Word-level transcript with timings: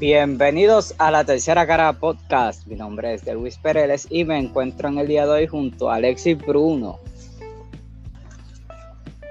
Bienvenidos 0.00 0.94
a 0.98 1.10
la 1.10 1.24
tercera 1.24 1.66
cara 1.66 1.92
podcast. 1.92 2.64
Mi 2.68 2.76
nombre 2.76 3.14
es 3.14 3.26
Luis 3.26 3.58
Pérez 3.58 4.06
y 4.08 4.24
me 4.24 4.38
encuentro 4.38 4.86
en 4.86 4.98
el 4.98 5.08
día 5.08 5.26
de 5.26 5.32
hoy 5.32 5.46
junto 5.48 5.90
a 5.90 5.96
Alexis 5.96 6.38
Bruno. 6.38 7.00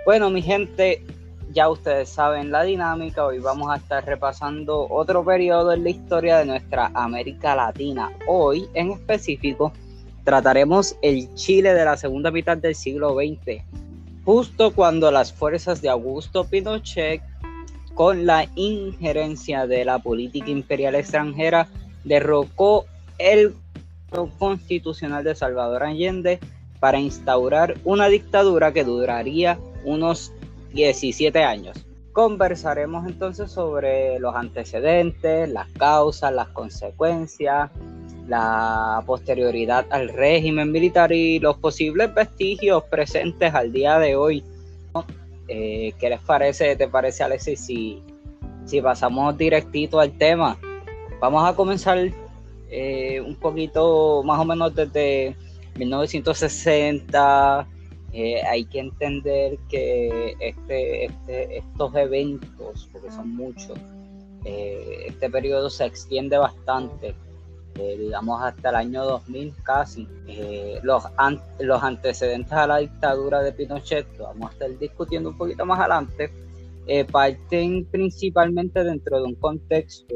Bueno, 0.06 0.29
mi 0.29 0.42
gente, 0.42 1.06
ya 1.53 1.69
ustedes 1.69 2.10
saben 2.10 2.51
la 2.51 2.63
dinámica. 2.63 3.26
Hoy 3.26 3.40
vamos 3.40 3.72
a 3.72 3.78
estar 3.78 4.06
repasando 4.06 4.90
otro 4.90 5.24
periodo 5.24 5.72
en 5.72 5.85
la 5.85 5.90
historia 5.90 6.40
de 6.40 6.46
nuestra 6.47 6.92
América 6.94 7.56
Latina. 7.56 8.12
Hoy, 8.28 8.68
en 8.74 8.92
específico, 8.92 9.72
trataremos 10.26 10.97
el 11.02 11.34
Chile 11.36 11.74
de 11.74 11.86
la 11.86 11.96
segunda 11.96 12.29
mitad 12.29 12.58
del 12.58 12.76
siglo 12.76 13.15
XX, 13.15 13.63
justo 14.26 14.74
cuando 14.74 15.12
las 15.12 15.31
fuerzas 15.31 15.81
de 15.81 15.88
Augusto 15.88 16.44
Pinochet 16.44 17.22
con 17.98 18.28
la 18.28 18.48
injerencia 18.54 19.66
de 19.66 19.84
la 19.84 19.98
política 19.98 20.52
imperial 20.52 20.94
extranjera, 20.94 21.68
derrocó 22.04 22.86
el 23.18 23.55
constitucional 24.38 25.24
de 25.24 25.34
Salvador 25.34 25.82
Allende 25.82 26.40
para 26.80 27.00
instaurar 27.00 27.74
una 27.84 28.08
dictadura 28.08 28.72
que 28.72 28.84
duraría 28.84 29.58
unos 29.84 30.32
17 30.74 31.44
años. 31.44 31.88
Conversaremos 32.14 33.08
entonces 33.08 33.52
sobre 33.52 34.20
los 34.20 34.36
antecedentes, 34.36 35.50
las 35.50 35.68
causas, 35.70 36.32
las 36.32 36.50
consecuencias, 36.50 37.72
la 38.27 39.02
posterioridad 39.08 39.88
al 39.90 40.10
régimen 40.10 40.72
militar 40.72 41.12
y 41.12 41.40
los 41.40 41.58
posibles 41.58 42.14
vestigios 42.14 42.84
presentes 42.84 43.55
al 43.55 43.72
día 43.72 43.98
de 43.98 44.16
hoy 44.16 44.44
eh, 45.48 45.94
¿Qué 46.00 46.10
les 46.10 46.20
parece? 46.22 46.76
¿Te 46.76 46.88
parece, 46.88 47.24
Alexis? 47.24 47.60
Si, 47.60 48.02
si 48.66 48.82
pasamos 48.82 49.38
directito 49.38 49.99
al 49.99 50.18
tema. 50.18 50.58
Vamos 51.20 51.48
a 51.48 51.55
comenzar 51.55 51.98
eh, 52.70 53.21
un 53.21 53.35
poquito 53.35 54.24
más 54.24 54.40
o 54.40 54.46
menos 54.46 54.76
desde 54.76 55.36
1960. 55.77 57.68
Eh, 58.13 58.41
hay 58.44 58.66
que 58.66 58.80
entender 58.80 59.58
que 59.70 60.36
este, 60.40 61.05
este, 61.05 61.58
estos 61.58 61.96
eventos, 61.96 62.90
porque 62.91 63.12
son 63.12 63.36
muchos, 63.36 63.77
este 64.45 65.30
periodo 65.30 65.69
se 65.69 65.86
extiende 65.86 66.38
bastante 66.38 67.14
eh, 67.80 67.95
digamos 68.00 68.42
hasta 68.42 68.70
el 68.70 68.75
año 68.75 69.03
2000 69.06 69.53
casi, 69.64 70.08
eh, 70.28 70.80
los, 70.81 71.03
los 71.59 71.83
antecedentes 71.83 72.52
a 72.52 72.66
la 72.66 72.78
dictadura 72.78 73.44
de 73.44 73.52
Pinochet, 73.52 74.08
vamos 74.17 74.50
a 74.50 74.53
estar 74.53 74.80
discutiendo 74.80 75.30
un 75.30 75.38
poquito 75.38 75.64
más 75.66 75.80
adelante, 75.80 76.31
eh, 76.88 77.05
parten 77.05 77.86
principalmente 77.86 78.83
dentro 78.83 79.20
de 79.20 79.25
un 79.25 79.36
contexto 79.36 80.16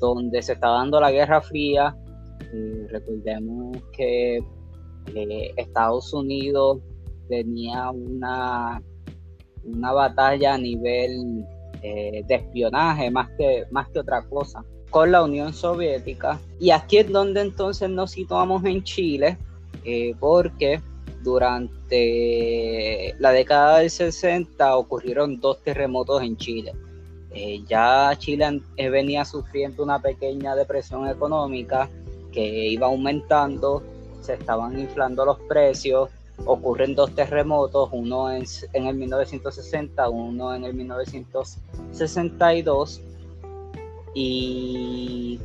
donde 0.00 0.42
se 0.42 0.54
está 0.54 0.70
dando 0.70 0.98
la 0.98 1.12
Guerra 1.12 1.40
Fría. 1.40 1.96
recordemos 2.88 3.76
que 3.92 4.42
Estados 5.56 6.12
Unidos 6.12 6.80
tenía 7.28 7.90
una, 7.90 8.82
una 9.62 9.92
batalla 9.92 10.54
a 10.54 10.58
nivel 10.58 11.46
de 11.80 12.24
espionaje 12.28 13.08
más 13.12 13.30
que, 13.38 13.64
más 13.70 13.88
que 13.90 14.00
otra 14.00 14.28
cosa 14.28 14.64
con 14.92 15.10
la 15.10 15.24
Unión 15.24 15.52
Soviética. 15.54 16.38
Y 16.60 16.70
aquí 16.70 16.98
es 16.98 17.10
donde 17.10 17.40
entonces 17.40 17.90
nos 17.90 18.12
situamos 18.12 18.64
en 18.64 18.84
Chile, 18.84 19.36
eh, 19.84 20.14
porque 20.20 20.80
durante 21.22 23.16
la 23.18 23.32
década 23.32 23.78
del 23.78 23.90
60 23.90 24.76
ocurrieron 24.76 25.40
dos 25.40 25.60
terremotos 25.62 26.22
en 26.22 26.36
Chile. 26.36 26.74
Eh, 27.30 27.62
ya 27.66 28.14
Chile 28.18 28.60
eh, 28.76 28.90
venía 28.90 29.24
sufriendo 29.24 29.82
una 29.82 29.98
pequeña 29.98 30.54
depresión 30.54 31.08
económica 31.08 31.88
que 32.30 32.68
iba 32.68 32.86
aumentando, 32.86 33.82
se 34.20 34.34
estaban 34.34 34.78
inflando 34.78 35.24
los 35.24 35.38
precios, 35.48 36.10
ocurren 36.44 36.94
dos 36.94 37.14
terremotos, 37.14 37.88
uno 37.92 38.30
en, 38.30 38.44
en 38.74 38.86
el 38.86 38.96
1960, 38.96 40.10
uno 40.10 40.54
en 40.54 40.64
el 40.64 40.74
1962 40.74 43.00
y 44.14 45.40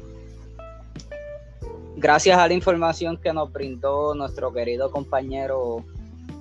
gracias 1.95 2.37
a 2.37 2.47
la 2.47 2.53
información 2.53 3.17
que 3.17 3.33
nos 3.33 3.51
brindó 3.51 4.13
nuestro 4.13 4.53
querido 4.53 4.91
compañero 4.91 5.83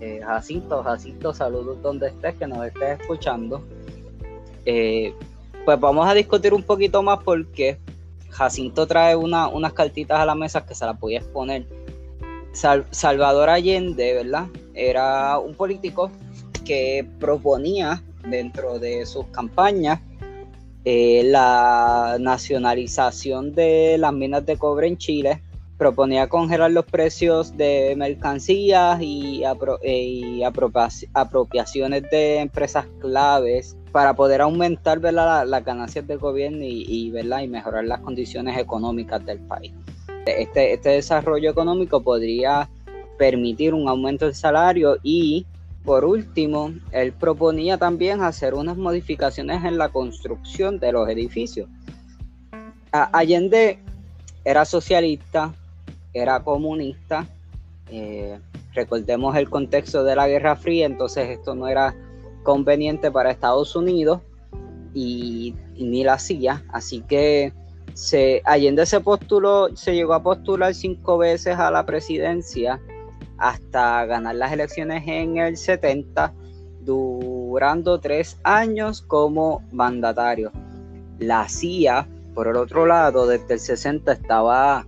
eh, 0.00 0.20
Jacinto, 0.24 0.82
Jacinto, 0.82 1.32
saludos 1.32 1.80
donde 1.80 2.08
estés, 2.08 2.34
que 2.34 2.46
nos 2.46 2.66
estés 2.66 3.00
escuchando. 3.00 3.62
Eh, 4.66 5.14
pues 5.64 5.80
vamos 5.80 6.06
a 6.06 6.14
discutir 6.14 6.52
un 6.52 6.62
poquito 6.62 7.02
más 7.02 7.20
porque 7.24 7.78
Jacinto 8.30 8.86
trae 8.86 9.16
unas 9.16 9.72
cartitas 9.72 10.20
a 10.20 10.26
la 10.26 10.34
mesa 10.34 10.66
que 10.66 10.74
se 10.74 10.84
las 10.84 10.98
voy 11.00 11.14
a 11.16 11.18
exponer. 11.18 11.66
Salvador 12.52 13.48
Allende, 13.48 14.14
¿verdad? 14.14 14.46
Era 14.74 15.38
un 15.38 15.54
político 15.54 16.10
que 16.64 17.06
proponía 17.18 18.02
dentro 18.28 18.78
de 18.78 19.06
sus 19.06 19.26
campañas 19.26 20.00
eh, 20.88 21.24
la 21.24 22.16
nacionalización 22.20 23.52
de 23.52 23.98
las 23.98 24.12
minas 24.12 24.46
de 24.46 24.56
cobre 24.56 24.86
en 24.86 24.96
Chile 24.96 25.42
proponía 25.78 26.28
congelar 26.28 26.70
los 26.70 26.84
precios 26.84 27.56
de 27.56 27.94
mercancías 27.96 29.02
y, 29.02 29.42
eh, 29.82 30.42
apropiaciones 31.12 32.04
de 32.08 32.38
empresas 32.38 32.86
claves 33.00 33.76
para 33.90 34.14
poder 34.14 34.42
aumentar 34.42 35.00
las 35.02 35.64
ganancias 35.64 36.06
del 36.06 36.18
gobierno 36.18 36.64
y, 36.64 37.10
mejorar 37.48 37.84
las 37.84 37.98
condiciones 37.98 38.56
económicas 38.56 39.26
del 39.26 39.40
país. 39.40 39.72
Este, 40.24 40.72
este 40.72 40.90
desarrollo 40.90 41.50
económico 41.50 42.00
podría 42.00 42.70
permitir 43.18 43.74
un 43.74 43.88
aumento 43.88 44.26
del 44.26 44.36
salario 44.36 44.98
y 45.02 45.46
por 45.86 46.04
último, 46.04 46.72
él 46.90 47.12
proponía 47.12 47.78
también 47.78 48.20
hacer 48.20 48.54
unas 48.54 48.76
modificaciones 48.76 49.64
en 49.64 49.78
la 49.78 49.88
construcción 49.88 50.80
de 50.80 50.90
los 50.90 51.08
edificios. 51.08 51.68
Allende 52.90 53.78
era 54.44 54.64
socialista, 54.64 55.54
era 56.12 56.40
comunista, 56.40 57.28
eh, 57.88 58.36
recordemos 58.74 59.36
el 59.36 59.48
contexto 59.48 60.02
de 60.02 60.16
la 60.16 60.26
Guerra 60.26 60.56
Fría, 60.56 60.86
entonces 60.86 61.30
esto 61.30 61.54
no 61.54 61.68
era 61.68 61.94
conveniente 62.42 63.12
para 63.12 63.30
Estados 63.30 63.76
Unidos 63.76 64.22
y, 64.92 65.54
ni 65.78 66.02
la 66.02 66.18
CIA, 66.18 66.64
así 66.72 67.00
que 67.02 67.52
Allende 68.44 68.86
se 68.86 69.00
postuló, 69.00 69.68
se 69.76 69.94
llegó 69.94 70.14
a 70.14 70.22
postular 70.22 70.74
cinco 70.74 71.16
veces 71.16 71.56
a 71.56 71.70
la 71.70 71.86
presidencia 71.86 72.80
hasta 73.38 74.04
ganar 74.06 74.36
las 74.36 74.52
elecciones 74.52 75.04
en 75.06 75.38
el 75.38 75.56
70, 75.56 76.32
durando 76.80 77.98
tres 78.00 78.38
años 78.42 79.02
como 79.02 79.62
mandatario. 79.72 80.52
La 81.18 81.48
CIA, 81.48 82.06
por 82.34 82.48
el 82.48 82.56
otro 82.56 82.86
lado, 82.86 83.26
desde 83.26 83.54
el 83.54 83.60
60 83.60 84.12
estaba 84.12 84.86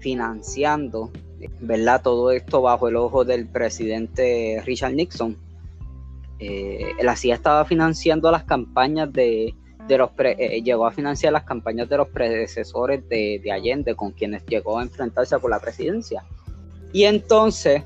financiando, 0.00 1.10
¿verdad? 1.60 2.02
Todo 2.02 2.30
esto 2.30 2.62
bajo 2.62 2.88
el 2.88 2.96
ojo 2.96 3.24
del 3.24 3.46
presidente 3.46 4.62
Richard 4.64 4.94
Nixon. 4.94 5.36
Eh, 6.38 6.92
la 7.00 7.16
CIA 7.16 7.34
estaba 7.34 7.64
financiando 7.64 8.30
las 8.30 8.44
campañas 8.44 9.10
de, 9.12 9.54
los 9.88 10.10
eh, 10.18 10.60
llegó 10.62 10.86
a 10.86 10.90
financiar 10.90 11.32
las 11.32 11.44
campañas 11.44 11.88
de 11.88 11.96
los 11.96 12.08
predecesores 12.08 13.08
de, 13.08 13.40
de 13.42 13.52
Allende 13.52 13.94
con 13.94 14.12
quienes 14.12 14.44
llegó 14.44 14.78
a 14.78 14.82
enfrentarse 14.82 15.38
por 15.38 15.50
la 15.50 15.60
presidencia 15.60 16.24
y 16.92 17.04
entonces, 17.04 17.82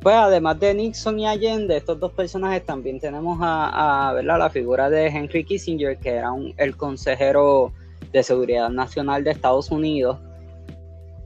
pues 0.00 0.16
además 0.16 0.58
de 0.60 0.74
Nixon 0.74 1.18
y 1.18 1.26
Allende, 1.26 1.76
estos 1.76 2.00
dos 2.00 2.12
personajes 2.12 2.64
también 2.64 2.98
tenemos 2.98 3.38
a, 3.40 4.14
la 4.22 4.50
figura 4.50 4.88
de 4.90 5.06
Henry 5.06 5.44
Kissinger, 5.44 5.98
que 5.98 6.10
era 6.10 6.30
el 6.56 6.76
consejero 6.76 7.72
de 8.12 8.22
seguridad 8.22 8.70
nacional 8.70 9.24
de 9.24 9.32
Estados 9.32 9.70
Unidos, 9.70 10.18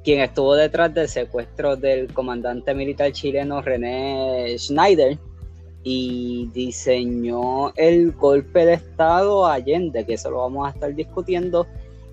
quien 0.02 0.20
estuvo 0.20 0.54
detrás 0.54 0.92
del 0.92 1.08
secuestro 1.08 1.76
del 1.76 2.12
comandante 2.12 2.74
militar 2.74 3.10
chileno 3.12 3.62
René 3.62 4.54
Schneider 4.58 5.18
y 5.82 6.50
diseñó 6.52 7.72
el 7.76 8.12
golpe 8.12 8.66
de 8.66 8.74
Estado 8.74 9.46
a 9.46 9.54
Allende, 9.54 10.04
que 10.04 10.14
eso 10.14 10.30
lo 10.30 10.38
vamos 10.38 10.66
a 10.66 10.70
estar 10.70 10.94
discutiendo. 10.94 11.66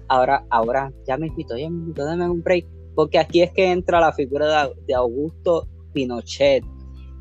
Ahora, 0.07 0.45
ahora 0.49 0.91
ya 1.05 1.17
me 1.17 1.27
invito, 1.27 1.57
ya 1.57 1.69
me 1.69 1.77
invito, 1.77 2.05
dame 2.05 2.29
un 2.29 2.43
break 2.43 2.65
porque 2.95 3.19
aquí 3.19 3.41
es 3.41 3.51
que 3.51 3.71
entra 3.71 3.99
la 3.99 4.13
figura 4.13 4.69
de, 4.85 4.93
Augusto 4.93 5.67
Pinochet, 5.93 6.63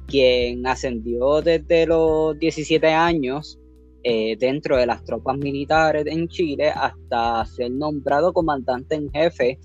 quien 0.06 0.66
ascendió 0.66 1.40
desde 1.40 1.86
los 1.86 2.38
17 2.38 2.86
años 2.88 3.58
eh, 4.02 4.36
dentro 4.38 4.76
de 4.76 4.86
las 4.86 5.04
tropas 5.04 5.36
militares 5.36 6.06
en 6.06 6.26
Chile 6.28 6.70
hasta 6.70 7.44
ser 7.44 7.70
nombrado 7.70 8.32
comandante 8.32 8.94
en 8.94 9.10
jefe 9.10 9.58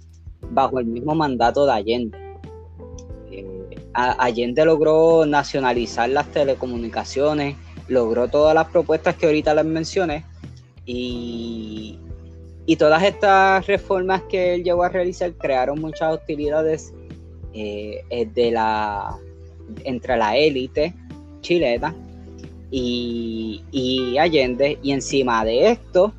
bajo 0.51 0.79
el 0.79 0.85
mismo 0.85 1.15
mandato 1.15 1.65
de 1.65 1.71
Allende. 1.71 2.17
Eh, 3.31 3.75
Allende 3.93 4.65
logró 4.65 5.25
nacionalizar 5.25 6.09
las 6.09 6.29
telecomunicaciones, 6.31 7.55
logró 7.87 8.27
todas 8.27 8.53
las 8.53 8.67
propuestas 8.67 9.15
que 9.15 9.25
ahorita 9.25 9.53
les 9.55 9.65
mencioné 9.65 10.25
y 10.85 11.97
y 12.65 12.75
todas 12.75 13.03
estas 13.03 13.65
reformas 13.67 14.23
que 14.23 14.55
él 14.55 14.63
llegó 14.63 14.83
a 14.83 14.89
realizar 14.89 15.33
crearon 15.33 15.79
muchas 15.79 16.13
hostilidades 16.13 16.93
eh, 17.53 18.03
eh, 18.09 18.29
entre 19.83 20.17
la 20.17 20.37
élite 20.37 20.93
chilena 21.41 21.95
y, 22.71 23.63
y, 23.71 24.17
Allende. 24.17 24.79
Y 24.81 24.91
encima 24.91 25.45
de 25.45 25.71
esto, 25.71 26.13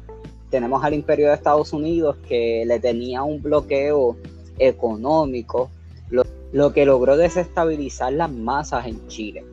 tenemos 0.50 0.82
al 0.84 0.94
imperio 0.94 1.28
de 1.28 1.34
Estados 1.34 1.72
Unidos 1.72 2.16
que 2.28 2.64
le 2.66 2.78
tenía 2.78 3.22
un 3.22 3.42
bloqueo 3.42 4.16
económico, 4.58 5.70
lo, 6.10 6.22
lo 6.52 6.72
que 6.72 6.86
logró 6.86 7.16
desestabilizar 7.16 8.12
las 8.12 8.30
masas 8.30 8.86
en 8.86 9.06
Chile. 9.08 9.44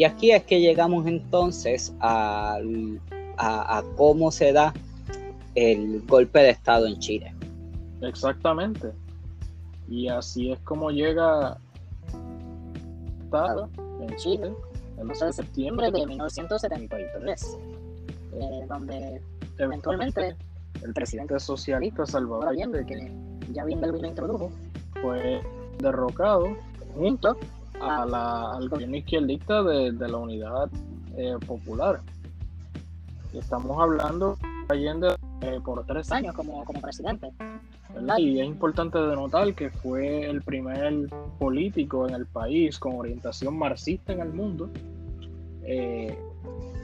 Y 0.00 0.04
aquí 0.04 0.30
es 0.30 0.44
que 0.44 0.60
llegamos 0.60 1.06
entonces 1.06 1.92
a, 2.00 2.58
cómo 3.96 4.30
se 4.30 4.52
da 4.52 4.72
el 5.60 6.02
golpe 6.06 6.38
de 6.38 6.50
Estado 6.50 6.86
en 6.86 6.98
Chile. 6.98 7.34
Exactamente. 8.00 8.92
Y 9.88 10.08
así 10.08 10.52
es 10.52 10.58
como 10.60 10.90
llega 10.90 11.58
Estado 13.24 13.68
en 14.00 14.16
Chile 14.16 14.54
el 14.98 15.08
12 15.08 15.26
de 15.26 15.32
septiembre 15.32 15.90
de 15.90 16.06
1973, 16.06 17.58
eh, 18.32 18.66
donde 18.68 19.20
eventualmente 19.58 20.34
el 20.82 20.94
presidente 20.94 21.38
socialista 21.38 22.06
Salvador 22.06 22.48
Allende, 22.48 22.86
que 22.86 23.12
ya 23.52 23.64
bien 23.64 23.80
lo 23.82 24.06
introdujo, 24.06 24.50
fue 25.02 25.42
derrocado 25.78 26.56
junto 26.94 27.36
a 27.82 28.06
la, 28.06 28.52
al 28.52 28.68
gobierno 28.70 28.96
izquierdista 28.96 29.62
de, 29.62 29.92
de 29.92 30.08
la 30.08 30.16
Unidad 30.16 30.70
eh, 31.16 31.36
Popular. 31.46 32.00
estamos 33.34 33.78
hablando 33.78 34.38
de 34.68 34.74
Allende 34.74 35.16
eh, 35.40 35.60
por 35.64 35.84
tres 35.86 36.10
años 36.12 36.34
como, 36.34 36.64
como 36.64 36.80
presidente. 36.80 37.30
Y 38.18 38.40
es 38.40 38.46
importante 38.46 38.98
denotar 38.98 39.54
que 39.54 39.70
fue 39.70 40.28
el 40.28 40.42
primer 40.42 41.08
político 41.38 42.08
en 42.08 42.14
el 42.14 42.26
país 42.26 42.78
con 42.78 42.96
orientación 42.96 43.58
marxista 43.58 44.12
en 44.12 44.20
el 44.20 44.32
mundo 44.32 44.70
eh, 45.64 46.16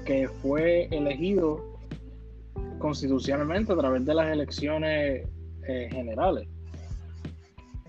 que 0.05 0.29
fue 0.29 0.89
elegido 0.91 1.65
constitucionalmente 2.79 3.73
a 3.73 3.77
través 3.77 4.05
de 4.05 4.15
las 4.15 4.29
elecciones 4.29 5.29
generales. 5.91 6.47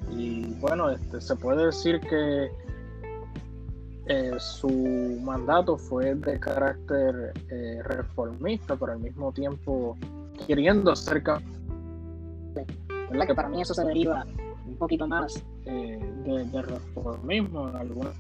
Y 0.09 0.45
bueno, 0.59 0.89
este, 0.89 1.21
se 1.21 1.35
puede 1.35 1.67
decir 1.67 1.99
que 1.99 2.49
eh, 4.09 4.39
su 4.39 5.19
mandato 5.21 5.77
fue 5.77 6.15
de 6.15 6.39
carácter 6.39 7.33
eh, 7.49 7.81
reformista, 7.83 8.77
pero 8.77 8.93
al 8.93 8.99
mismo 8.99 9.33
tiempo 9.33 9.97
queriendo 10.45 10.95
ser 10.95 11.23
¿verdad? 11.23 11.41
que 13.27 13.35
para 13.35 13.49
mí 13.49 13.61
eso 13.61 13.73
se 13.73 13.83
deriva 13.83 14.25
un 14.65 14.77
poquito 14.77 15.07
más 15.07 15.43
eh, 15.65 15.99
de, 16.25 16.61
reformismo 16.61 17.69
en 17.69 17.75
alguna 17.75 18.11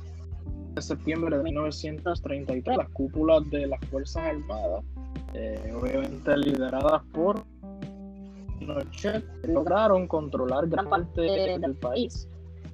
de 0.73 0.81
septiembre 0.81 1.37
de 1.37 1.43
1933 1.43 2.77
las 2.77 2.89
cúpulas 2.89 3.49
de 3.49 3.67
las 3.67 3.79
fuerzas 3.89 4.23
armadas 4.23 4.83
obviamente 5.75 6.37
lideradas 6.37 7.03
por 7.13 7.43
Pinochet 8.59 9.23
lograron 9.45 10.07
controlar 10.07 10.67
gran 10.67 10.89
parte 10.89 11.21
del 11.21 11.75
país 11.75 12.27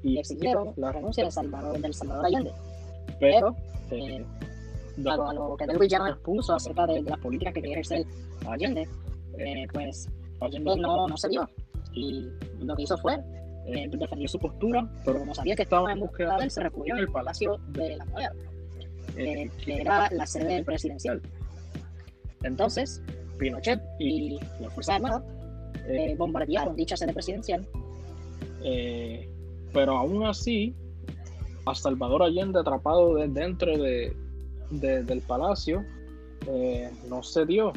y 0.03 0.17
exigieron 0.17 0.73
la 0.75 0.91
renuncia 0.91 1.23
de 1.23 1.31
Salvador, 1.31 1.79
del 1.79 1.93
Salvador 1.93 2.25
Allende. 2.25 2.51
Pero, 3.19 3.55
eh, 3.91 4.23
dado 4.97 5.29
a 5.29 5.33
lo 5.33 5.57
que 5.57 5.65
Del 5.65 5.79
Villano 5.79 6.07
expuso 6.07 6.53
acerca 6.53 6.85
de, 6.85 7.01
las 7.01 7.19
políticas 7.19 7.53
que 7.53 7.61
quería 7.61 7.79
ejercer 7.79 8.05
Allende, 8.45 8.87
eh, 9.37 9.67
pues 9.71 10.09
no, 10.59 11.07
no 11.07 11.17
se 11.17 11.29
dio. 11.29 11.49
Y 11.93 12.27
lo 12.59 12.75
que 12.75 12.83
hizo 12.83 12.97
fue 12.97 13.19
eh, 13.65 13.87
defender 13.89 14.29
su 14.29 14.39
postura, 14.39 14.89
pero 15.05 15.19
como 15.19 15.33
sabía 15.33 15.55
que 15.55 15.63
estaba 15.63 15.91
en 15.91 15.99
búsqueda 15.99 16.37
de 16.37 16.45
él, 16.45 16.51
se 16.51 16.61
el 16.61 17.07
Palacio 17.07 17.57
de 17.69 17.97
la 17.97 18.05
Moneda, 18.05 18.33
eh, 19.17 19.49
que 19.63 19.81
era 19.81 20.09
la 20.11 20.25
sede 20.25 20.63
presidencial. 20.63 21.21
Entonces, 22.43 23.01
Pinochet 23.37 23.81
y 23.99 24.39
las 24.59 24.73
Fuerzas 24.73 24.95
Armadas 24.95 25.23
eh, 25.87 26.15
bombardearon 26.17 26.75
dicha 26.75 26.97
sede 26.97 27.13
presidencial. 27.13 27.67
Eh, 28.63 29.29
pero 29.73 29.97
aún 29.97 30.25
así, 30.25 30.75
a 31.65 31.75
Salvador 31.75 32.23
Allende 32.23 32.59
atrapado 32.59 33.15
dentro 33.15 33.77
de, 33.77 34.15
del 34.69 35.21
palacio, 35.21 35.83
eh, 36.47 36.91
no 37.09 37.23
cedió 37.23 37.73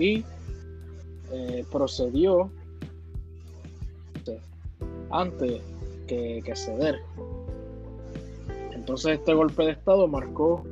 y 0.00 0.24
procedió 1.70 2.50
antes 5.10 5.60
que, 6.06 6.52
ceder. 6.54 7.00
Entonces 8.72 9.18
este 9.18 9.34
golpe 9.34 9.64
de 9.64 9.72
Estado 9.72 10.08
marcó 10.08 10.64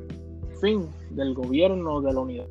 fin 0.60 0.88
del 1.10 1.34
gobierno 1.34 2.00
de 2.00 2.12
la 2.12 2.20
unidad 2.20 2.46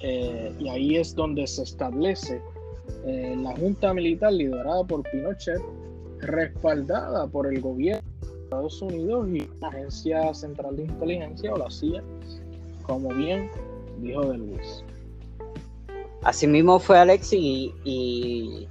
eh, 0.00 0.54
y 0.58 0.68
ahí 0.68 0.96
es 0.96 1.14
donde 1.14 1.46
se 1.46 1.62
establece 1.62 2.42
eh, 3.06 3.34
la 3.40 3.56
Junta 3.56 3.94
Militar 3.94 4.32
liderada 4.34 4.84
por 4.84 5.02
Pinochet, 5.10 5.62
respaldada 6.18 7.26
por 7.26 7.46
el 7.46 7.62
gobierno 7.62 8.02
de 8.20 8.42
Estados 8.42 8.82
Unidos 8.82 9.28
y 9.30 9.48
la 9.60 9.68
Agencia 9.68 10.34
Central 10.34 10.76
de 10.76 10.84
Inteligencia 10.84 11.54
o 11.54 11.56
la 11.56 11.70
CIA, 11.70 12.02
como 12.82 13.08
bien 13.14 13.50
dijo 13.98 14.24
de 14.26 14.38
Luis. 14.38 14.84
Asimismo 16.22 16.78
fue 16.78 16.98
Alex 16.98 17.32
y, 17.32 18.68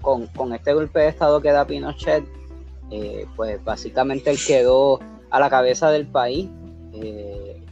con, 0.00 0.54
este 0.54 0.72
golpe 0.72 1.00
de 1.00 1.08
Estado 1.08 1.40
que 1.40 1.52
da 1.52 1.66
Pinochet, 1.66 2.24
eh, 2.90 3.26
pues 3.36 3.62
básicamente 3.62 4.30
él 4.30 4.38
quedó 4.44 4.98
a 5.30 5.38
la 5.38 5.48
cabeza 5.48 5.90
del 5.90 6.06
país 6.06 6.48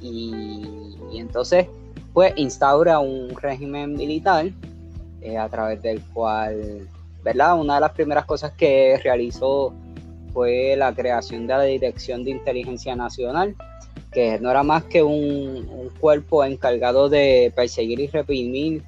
y 0.00 0.88
y 1.10 1.18
entonces, 1.18 1.66
pues 2.12 2.32
instaura 2.36 2.98
un 2.98 3.30
régimen 3.36 3.94
militar 3.94 4.50
eh, 5.20 5.36
a 5.36 5.48
través 5.48 5.82
del 5.82 6.02
cual, 6.12 6.88
¿verdad? 7.22 7.58
Una 7.58 7.76
de 7.76 7.80
las 7.80 7.92
primeras 7.92 8.24
cosas 8.24 8.52
que 8.52 8.98
realizó 9.02 9.72
fue 10.32 10.76
la 10.76 10.94
creación 10.94 11.46
de 11.46 11.54
la 11.54 11.62
Dirección 11.62 12.24
de 12.24 12.30
Inteligencia 12.30 12.94
Nacional, 12.94 13.54
que 14.18 14.40
no 14.40 14.50
era 14.50 14.64
más 14.64 14.82
que 14.82 15.00
un, 15.00 15.92
cuerpo 16.00 16.44
encargado 16.44 17.08
de 17.08 17.52
perseguir 17.54 18.00
y 18.00 18.08
reprimir 18.08 18.82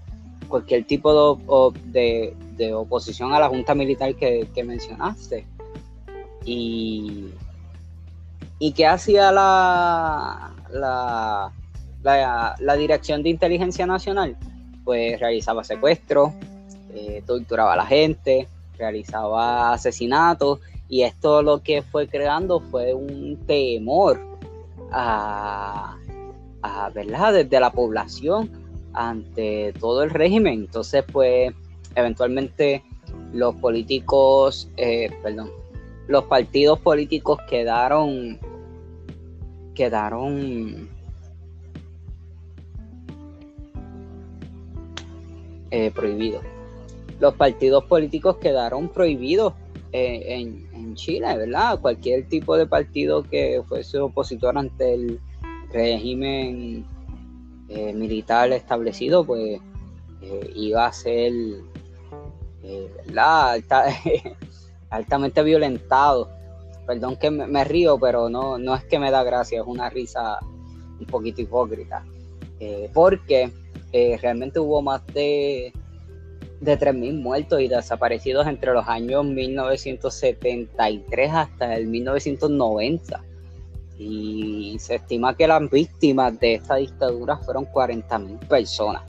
cualquier 0.48 0.84
tipo 0.84 1.38
de, 1.84 2.34
oposición 2.74 3.32
a 3.32 3.38
la 3.38 3.48
junta 3.48 3.72
militar 3.76 4.16
que, 4.16 4.64
mencionaste. 4.64 5.46
Y, 6.44 7.28
y 8.58 8.72
qué 8.72 8.88
hacía 8.88 9.30
la, 9.30 10.52
la, 10.72 11.52
la, 12.58 12.76
Dirección 12.76 13.22
de 13.22 13.30
Inteligencia 13.30 13.86
Nacional 13.86 14.36
pues 14.84 15.20
realizaba 15.20 15.62
secuestros, 15.62 16.32
eh, 16.92 17.22
torturaba 17.24 17.74
a 17.74 17.76
la 17.76 17.86
gente, 17.86 18.48
realizaba 18.76 19.72
asesinatos 19.74 20.58
y 20.88 21.02
esto 21.02 21.40
lo 21.40 21.62
que 21.62 21.82
fue 21.82 22.08
creando 22.08 22.58
fue 22.58 22.94
un 22.94 23.36
temor 23.46 24.29
a, 24.92 25.96
¿verdad? 26.94 27.32
desde 27.34 27.60
la 27.60 27.70
población 27.70 28.50
ante 28.92 29.72
todo 29.78 30.02
el 30.02 30.10
régimen. 30.10 30.60
Entonces, 30.60 31.04
pues, 31.10 31.52
eventualmente 31.94 32.82
los 33.32 33.54
políticos, 33.56 34.68
eh, 34.76 35.10
perdón, 35.22 35.50
los 36.08 36.24
partidos 36.24 36.80
políticos 36.80 37.38
quedaron, 37.48 38.38
quedaron 39.74 40.88
eh, 45.70 45.90
prohibido. 45.92 46.40
Los 47.20 47.34
partidos 47.34 47.84
políticos 47.84 48.38
quedaron 48.38 48.88
prohibidos 48.88 49.54
eh, 49.92 50.22
en, 50.26 50.69
Chile, 50.94 51.36
¿verdad? 51.36 51.80
Cualquier 51.80 52.28
tipo 52.28 52.56
de 52.56 52.66
partido 52.66 53.22
que 53.22 53.62
fuese 53.68 53.98
opositor 53.98 54.56
ante 54.56 54.94
el 54.94 55.20
régimen 55.72 56.84
eh, 57.68 57.92
militar 57.92 58.52
establecido, 58.52 59.24
pues 59.24 59.60
iba 60.54 60.86
a 60.86 60.92
ser 60.92 61.32
altamente 64.90 65.42
violentado. 65.42 66.28
Perdón 66.86 67.16
que 67.16 67.30
me, 67.30 67.64
río, 67.64 67.98
pero 67.98 68.28
no, 68.28 68.58
no 68.58 68.74
es 68.74 68.84
que 68.84 68.98
me 68.98 69.10
da 69.10 69.22
gracia, 69.22 69.60
es 69.60 69.66
una 69.66 69.88
risa 69.88 70.38
un 70.98 71.06
poquito 71.06 71.40
hipócrita. 71.40 72.04
porque 72.92 73.50
eh, 73.92 74.18
realmente 74.20 74.60
hubo 74.60 74.82
más 74.82 75.04
de, 75.08 75.72
de 76.60 76.78
3.000 76.78 77.20
muertos 77.20 77.60
y 77.60 77.68
desaparecidos 77.68 78.46
entre 78.46 78.72
los 78.72 78.86
años 78.86 79.24
1973 79.24 81.32
hasta 81.32 81.74
el 81.74 81.86
1990. 81.86 83.24
Y 83.98 84.76
se 84.78 84.96
estima 84.96 85.36
que 85.36 85.46
las 85.46 85.70
víctimas 85.70 86.38
de 86.38 86.54
esta 86.54 86.76
dictadura 86.76 87.38
fueron 87.38 87.66
40.000 87.66 88.38
personas. 88.46 89.02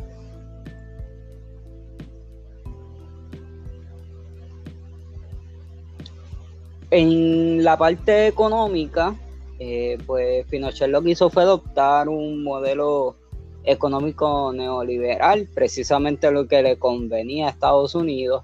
En 6.90 7.64
la 7.64 7.78
parte 7.78 8.28
económica, 8.28 9.16
eh, 9.60 9.98
pues 10.06 10.46
Pinochet 10.48 10.90
lo 10.90 11.02
que 11.02 11.12
hizo 11.12 11.30
fue 11.30 11.44
adoptar 11.44 12.10
un 12.10 12.44
modelo 12.44 13.16
económico 13.64 14.52
neoliberal, 14.54 15.48
precisamente 15.54 16.32
lo 16.32 16.48
que 16.48 16.62
le 16.62 16.78
convenía 16.78 17.48
a 17.48 17.50
Estados 17.52 17.96
Unidos. 17.96 18.44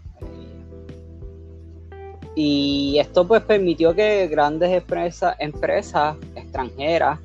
Y 2.36 2.98
esto 3.00 3.28
pues 3.28 3.42
permitió 3.42 3.96
que 3.96 4.28
grandes 4.28 4.72
empresas, 4.72 5.36
empresas 5.40 6.16
extranjeras 6.36 7.20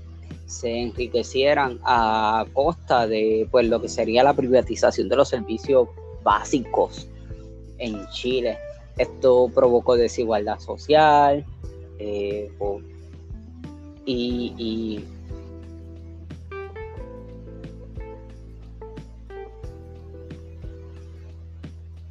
se 0.47 0.81
enriquecieran 0.81 1.79
a 1.85 2.47
costa 2.53 3.07
de 3.07 3.47
pues 3.51 3.69
lo 3.69 3.81
que 3.81 3.89
sería 3.89 4.23
la 4.23 4.35
privatización 4.35 5.09
de 5.09 5.17
los 5.17 5.29
servicios 5.29 5.89
básicos 6.23 7.09
en 7.79 8.07
Chile. 8.11 8.57
Esto 8.97 9.51
provocó 9.55 9.97
desigualdad 9.97 10.59
social 10.61 11.45
eh, 11.99 12.51
y 14.05 15.05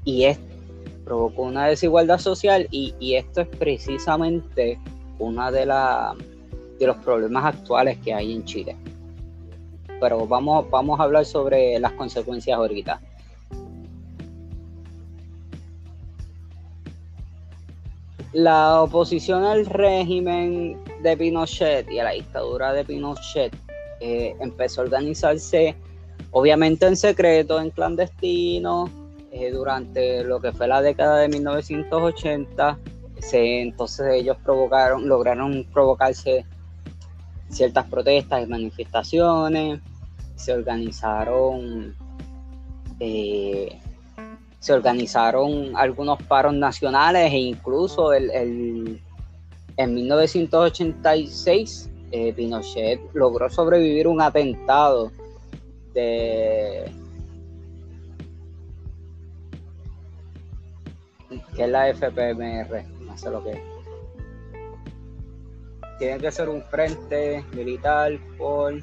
y 0.03 0.25
esto 0.25 0.51
provocó 1.03 1.43
una 1.43 1.67
desigualdad 1.67 2.19
social 2.19 2.67
y, 2.71 2.93
y, 2.99 3.15
esto 3.15 3.41
es 3.41 3.47
precisamente 3.47 4.79
una 5.19 5.51
de, 5.51 5.65
de 6.79 6.87
los 6.87 6.97
problemas 6.97 7.45
actuales 7.45 7.97
que 7.97 8.13
hay 8.13 8.33
en 8.33 8.45
Chile. 8.45 8.75
Pero 9.99 10.25
vamos, 10.25 10.69
vamos 10.69 10.99
a 10.99 11.03
hablar 11.03 11.25
sobre 11.25 11.79
las 11.79 11.91
consecuencias 11.93 12.57
ahorita. 12.57 13.01
La 18.33 18.81
oposición 18.81 19.43
al 19.43 19.65
régimen 19.65 20.77
de 21.03 21.17
Pinochet 21.17 21.91
y 21.91 21.99
a 21.99 22.05
la 22.05 22.11
dictadura 22.11 22.71
de 22.71 22.85
Pinochet 22.85 23.53
eh, 23.99 24.35
empezó 24.39 24.81
a 24.81 24.85
organizarse 24.85 25.75
obviamente 26.31 26.85
en 26.85 26.95
secreto, 26.95 27.59
en 27.59 27.71
clandestino, 27.71 28.89
eh, 29.31 29.49
durante 29.51 30.23
lo 30.23 30.41
que 30.41 30.51
fue 30.51 30.67
la 30.67 30.81
década 30.81 31.19
de 31.19 31.29
1980, 31.29 32.77
entonces 33.33 34.13
ellos 34.13 34.37
provocaron, 34.43 35.07
lograron 35.07 35.65
provocarse 35.71 36.45
ciertas 37.49 37.85
protestas 37.87 38.43
y 38.43 38.47
manifestaciones, 38.47 39.79
se 40.35 40.53
organizaron, 40.53 41.95
eh, 42.99 43.79
se 44.59 44.73
organizaron 44.73 45.75
algunos 45.75 46.21
paros 46.23 46.53
nacionales 46.53 47.31
e 47.31 47.37
incluso 47.37 48.11
el, 48.13 48.99
en 49.77 49.93
1986 49.93 51.89
eh, 52.11 52.33
Pinochet 52.33 52.99
logró 53.13 53.49
sobrevivir 53.49 54.07
un 54.07 54.21
atentado 54.21 55.11
de 55.93 56.91
que 61.55 61.63
es 61.63 61.69
la 61.69 61.93
FPMR, 61.93 62.83
no 63.01 63.17
sé 63.17 63.29
lo 63.29 63.43
que. 63.43 63.61
Tiene 65.99 66.19
que 66.19 66.31
ser 66.31 66.49
un 66.49 66.63
frente 66.63 67.45
militar 67.53 68.17
por 68.37 68.73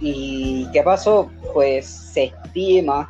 ¿Y 0.00 0.70
qué 0.72 0.82
pasó? 0.82 1.30
Pues 1.54 1.86
se 1.86 2.24
estima 2.24 3.08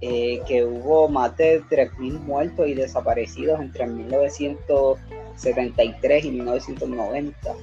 eh, 0.00 0.40
que 0.46 0.64
hubo 0.64 1.08
más 1.08 1.36
de 1.36 1.60
3.000 1.62 2.20
muertos 2.20 2.68
y 2.68 2.74
desaparecidos 2.74 3.60
entre 3.60 3.84
1973 3.86 6.24
y 6.24 6.30
1990 6.30 7.54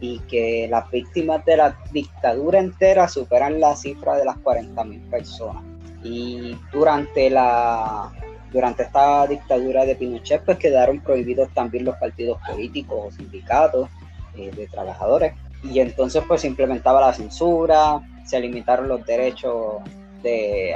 y 0.00 0.20
que 0.20 0.68
las 0.70 0.88
víctimas 0.90 1.44
de 1.44 1.56
la 1.56 1.76
dictadura 1.90 2.60
entera 2.60 3.08
superan 3.08 3.58
la 3.58 3.74
cifra 3.74 4.16
de 4.16 4.24
las 4.24 4.36
40.000 4.36 5.10
personas. 5.10 5.64
Y 6.04 6.56
durante 6.72 7.28
la 7.30 8.12
durante 8.52 8.84
esta 8.84 9.26
dictadura 9.26 9.84
de 9.84 9.96
Pinochet 9.96 10.44
pues 10.44 10.58
quedaron 10.58 11.00
prohibidos 11.00 11.52
también 11.54 11.84
los 11.84 11.96
partidos 11.96 12.38
políticos 12.48 13.06
o 13.06 13.10
sindicatos 13.10 13.88
eh, 14.36 14.52
de 14.52 14.68
trabajadores 14.68 15.34
y 15.64 15.80
entonces 15.80 16.22
pues 16.28 16.42
se 16.42 16.46
implementaba 16.46 17.00
la 17.00 17.12
censura, 17.12 18.00
se 18.24 18.38
limitaron 18.38 18.86
los 18.86 19.04
derechos 19.04 19.82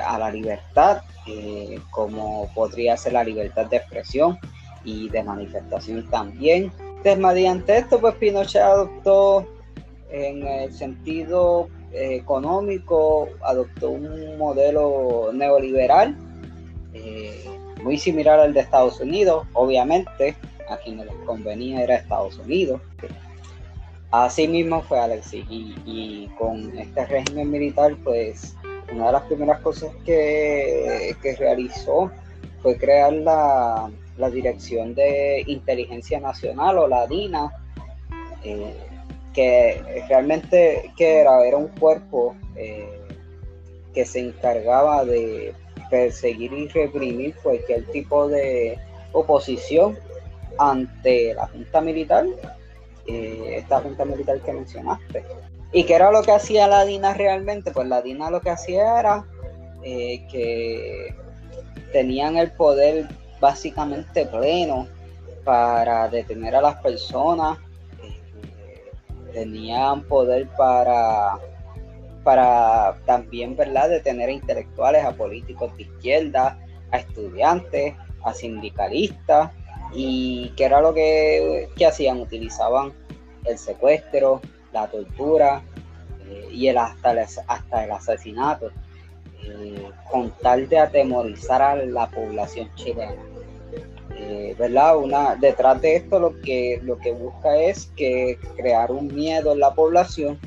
a 0.05 0.19
la 0.19 0.31
libertad, 0.31 1.03
eh, 1.27 1.79
como 1.91 2.51
podría 2.55 2.97
ser 2.97 3.13
la 3.15 3.25
libertad 3.25 3.67
de 3.67 3.79
expresión 3.79 4.39
y 4.85 5.09
de 5.09 5.23
manifestación 5.23 6.09
también. 6.11 6.73
Entonces, 7.05 7.65
esto, 7.69 8.01
pues 8.01 8.15
Pinochet 8.17 8.63
adoptó 8.63 9.47
en 10.11 10.47
el 10.47 10.73
sentido 10.73 11.69
eh, 11.93 12.17
económico, 12.17 13.29
adoptó 13.43 13.91
un 13.91 14.37
modelo 14.37 15.31
neoliberal 15.33 16.17
eh, 16.93 17.45
muy 17.83 17.99
similar 17.99 18.41
al 18.41 18.53
de 18.53 18.61
Estados 18.61 19.01
Unidos, 19.01 19.47
obviamente, 19.53 20.35
a 20.69 20.77
quien 20.79 20.99
les 20.99 21.15
convenía 21.25 21.83
era 21.83 21.97
Estados 21.97 22.39
Unidos. 22.39 22.81
Así 24.11 24.49
mismo 24.49 24.83
fue 24.83 24.99
Alexis 24.99 25.45
y, 25.51 25.75
y 25.85 26.31
con 26.39 26.77
este 26.79 27.05
régimen 27.07 27.51
militar 27.51 27.95
pues 28.03 28.57
una 28.93 29.07
de 29.07 29.13
las 29.13 29.23
primeras 29.23 29.61
cosas 29.61 29.91
que, 30.05 31.15
realizó 31.39 32.11
fue 32.63 32.77
crear 32.77 33.13
la, 33.13 33.91
Dirección 34.33 34.97
de 34.97 35.45
Inteligencia 35.47 36.19
Nacional 36.19 36.79
o 36.79 36.89
la 36.89 37.07
DINA, 37.07 37.53
eh, 38.43 38.75
que 39.33 39.81
realmente 40.09 40.91
que 40.97 41.21
era, 41.21 41.47
era 41.47 41.57
un 41.57 41.69
cuerpo 41.69 42.35
eh, 42.57 43.01
que 43.95 44.05
se 44.05 44.19
encargaba 44.19 45.05
de 45.05 45.55
perseguir 45.89 46.53
y 46.53 46.67
reprimir 46.67 47.37
cualquier 47.43 47.85
tipo 47.93 48.27
de 48.29 48.77
oposición 49.13 49.97
ante 50.59 51.35
la 51.35 51.47
Junta 51.47 51.81
Militar, 51.81 52.27
eh, 53.07 53.55
esta 53.57 53.81
Junta 53.81 54.05
Militar 54.05 54.41
que 54.41 54.53
mencionaste. 54.53 55.25
¿Y 55.73 55.85
qué 55.85 55.95
era 55.95 56.11
lo 56.11 56.23
que 56.23 56.33
hacía 56.33 56.67
la 56.67 56.85
DINA 56.85 57.15
realmente? 57.15 57.73
Pues 57.73 57.87
la 57.89 58.01
DINA 58.01 58.31
lo 58.31 58.41
que 58.41 58.51
hacía 58.51 59.01
era 59.01 59.25
eh, 59.83 60.27
que 60.31 61.15
tenían 61.93 62.37
el 62.37 62.53
poder 62.53 63.09
básicamente 63.41 64.27
pleno 64.27 64.89
para 65.45 66.09
detener 66.09 66.57
a 66.57 66.63
las 66.63 66.77
personas, 66.83 67.59
eh, 68.03 68.93
tenían 69.33 70.03
poder 70.05 70.49
para, 70.57 71.39
para 72.25 72.99
también, 73.07 73.57
¿verdad?, 73.57 73.89
detener 73.89 74.29
a 74.29 74.33
intelectuales, 74.33 75.05
a 75.05 75.13
políticos 75.13 75.75
de 75.77 75.85
izquierda, 75.85 76.59
a 76.91 76.99
estudiantes, 76.99 77.95
a 78.25 78.35
sindicalistas, 78.35 79.51
y 79.95 80.53
qué 80.57 80.65
era 80.65 80.81
lo 80.81 80.93
que, 80.93 81.69
que 81.77 81.87
hacían, 81.87 82.21
utilizaban 82.21 82.93
el 83.45 83.57
secuestro, 83.57 84.43
la 84.81 84.87
tortura 84.89 85.63
eh, 86.29 86.49
y 86.53 86.69
el 86.69 86.79
hasta, 86.79 87.13
el, 87.13 87.19
hasta 87.19 87.85
el 87.85 87.91
asesinato, 87.91 88.71
eh, 89.43 89.91
con 90.11 90.31
tal 90.43 90.69
de 90.69 90.79
atemorizar 90.79 91.63
a 91.63 91.77
la 91.77 92.09
población 92.09 92.69
chilena. 92.75 93.23
Eh, 94.17 94.55
¿verdad? 94.59 94.97
Una, 94.97 95.37
detrás 95.37 95.81
de 95.81 95.97
esto 95.97 96.19
lo 96.19 96.41
que, 96.41 96.81
lo 96.83 96.99
que 96.99 97.13
busca 97.13 97.57
es 97.57 97.87
que 97.97 98.39
crear 98.57 98.91
un 98.91 99.15
miedo 99.15 99.53
en 99.53 99.61
la 99.61 99.75
población 99.75 100.39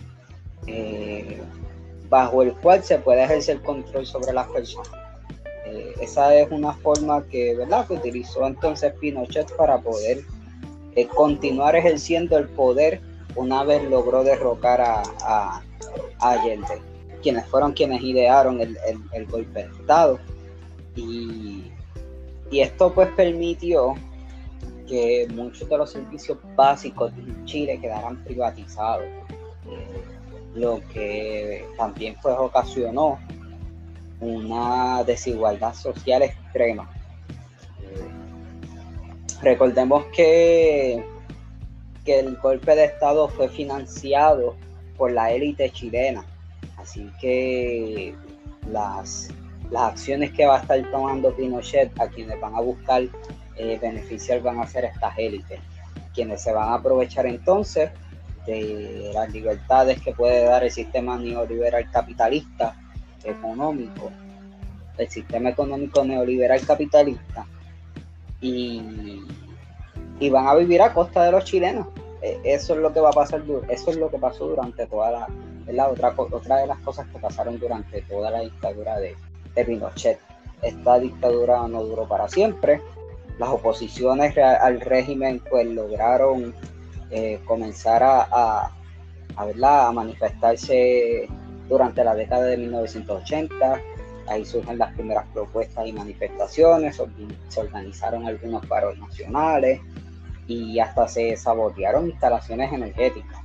bajo 2.09 2.43
el 2.43 2.53
cual 2.55 2.83
se 2.83 2.99
puede 2.99 3.23
ejercer 3.23 3.61
control 3.61 4.05
sobre 4.05 4.33
las 4.33 4.47
personas. 4.49 4.91
esa 6.01 6.35
es 6.35 6.51
una 6.51 6.73
forma 6.73 7.23
que, 7.31 7.55
¿verdad? 7.55 7.87
que 7.87 7.93
utilizó 7.93 8.45
entonces 8.45 8.93
Pinochet 8.99 9.51
para 9.55 9.79
poder 9.79 10.23
continuar 11.15 11.75
ejerciendo 11.75 12.37
el 12.37 12.47
poder 12.49 13.01
una 13.35 13.63
vez 13.63 13.83
logró 13.89 14.23
derrocar 14.23 14.81
a, 14.81 15.61
Allende, 16.19 16.81
quienes 17.21 17.45
fueron 17.47 17.73
quienes 17.73 18.01
idearon 18.01 18.61
el, 18.61 19.25
golpe 19.27 19.63
de 19.63 19.71
Estado. 19.71 20.19
Y, 20.95 21.71
esto 22.51 22.93
pues 22.93 23.07
permitió 23.15 23.95
que 24.87 25.25
muchos 25.33 25.69
de 25.69 25.77
los 25.77 25.91
servicios 25.91 26.37
básicos 26.55 27.15
de 27.15 27.45
Chile 27.45 27.79
quedaran 27.79 28.21
privatizados, 28.25 29.05
lo 30.53 30.81
que 30.93 31.65
también 31.77 32.17
pues 32.21 32.35
ocasionó 32.37 33.17
una 34.19 35.03
desigualdad 35.03 35.73
social 35.73 36.23
extrema. 36.23 36.89
Recordemos 39.41 40.05
que, 40.15 41.03
que 42.05 42.19
el 42.19 42.35
golpe 42.37 42.75
de 42.75 42.85
Estado 42.85 43.27
fue 43.29 43.49
financiado 43.49 44.55
por 44.97 45.11
la 45.11 45.31
élite 45.31 45.69
chilena. 45.71 46.25
Así 46.77 47.11
que 47.19 48.15
las, 48.69 49.29
las 49.69 49.93
acciones 49.93 50.31
que 50.31 50.45
va 50.45 50.57
a 50.57 50.61
estar 50.61 50.91
tomando 50.91 51.35
Pinochet, 51.35 51.99
a 51.99 52.07
quienes 52.07 52.39
van 52.39 52.55
a 52.55 52.61
buscar 52.61 53.03
eh, 53.55 53.79
beneficiar, 53.81 54.41
van 54.41 54.59
a 54.59 54.67
ser 54.67 54.85
estas 54.85 55.17
élites, 55.17 55.59
quienes 56.13 56.41
se 56.41 56.51
van 56.51 56.69
a 56.69 56.75
aprovechar 56.75 57.25
entonces 57.25 57.91
de 58.45 59.11
las 59.13 59.31
libertades 59.31 60.01
que 60.01 60.13
puede 60.13 60.45
dar 60.45 60.63
el 60.63 60.71
sistema 60.71 61.17
neoliberal 61.17 61.89
capitalista 61.91 62.75
económico, 63.23 64.11
el 64.97 65.09
sistema 65.09 65.49
económico 65.49 66.03
neoliberal 66.03 66.65
capitalista, 66.65 67.45
y, 68.41 68.81
y 70.21 70.29
van 70.29 70.47
a 70.47 70.53
vivir 70.53 70.81
a 70.81 70.93
costa 70.93 71.23
de 71.25 71.31
los 71.31 71.43
chilenos. 71.43 71.87
E, 72.21 72.39
eso 72.43 72.75
es 72.75 72.79
lo 72.79 72.93
que 72.93 73.01
va 73.01 73.09
a 73.09 73.13
pasar, 73.13 73.41
eso 73.67 73.89
es 73.89 73.97
lo 73.97 74.09
que 74.09 74.19
pasó 74.19 74.47
durante 74.47 74.85
toda 74.85 75.11
la, 75.11 75.27
la 75.67 75.89
otra, 75.89 76.13
otra 76.15 76.57
de 76.57 76.67
las 76.67 76.77
cosas 76.79 77.07
que 77.07 77.19
pasaron 77.19 77.59
durante 77.59 78.03
toda 78.03 78.29
la 78.29 78.41
dictadura 78.41 78.99
de, 78.99 79.15
de 79.55 79.65
Pinochet. 79.65 80.19
Esta 80.61 80.99
dictadura 80.99 81.67
no 81.67 81.83
duró 81.83 82.07
para 82.07 82.29
siempre. 82.29 82.79
Las 83.39 83.49
oposiciones 83.49 84.37
al 84.37 84.79
régimen 84.79 85.41
pues 85.49 85.65
lograron 85.65 86.53
eh, 87.09 87.39
comenzar 87.45 88.03
a, 88.03 88.21
a, 88.31 88.71
a, 89.35 89.91
manifestarse 89.91 91.27
durante 91.67 92.03
la 92.03 92.13
década 92.13 92.43
de 92.43 92.57
1980. 92.57 93.81
Ahí 94.27 94.45
surgen 94.45 94.77
las 94.77 94.93
primeras 94.93 95.25
propuestas 95.33 95.87
y 95.87 95.93
manifestaciones, 95.93 97.01
se 97.47 97.59
organizaron 97.59 98.27
algunos 98.27 98.63
paros 98.67 98.95
nacionales 98.99 99.81
y 100.47 100.79
hasta 100.79 101.07
se 101.07 101.35
sabotearon 101.37 102.09
instalaciones 102.09 102.71
energéticas. 102.71 103.39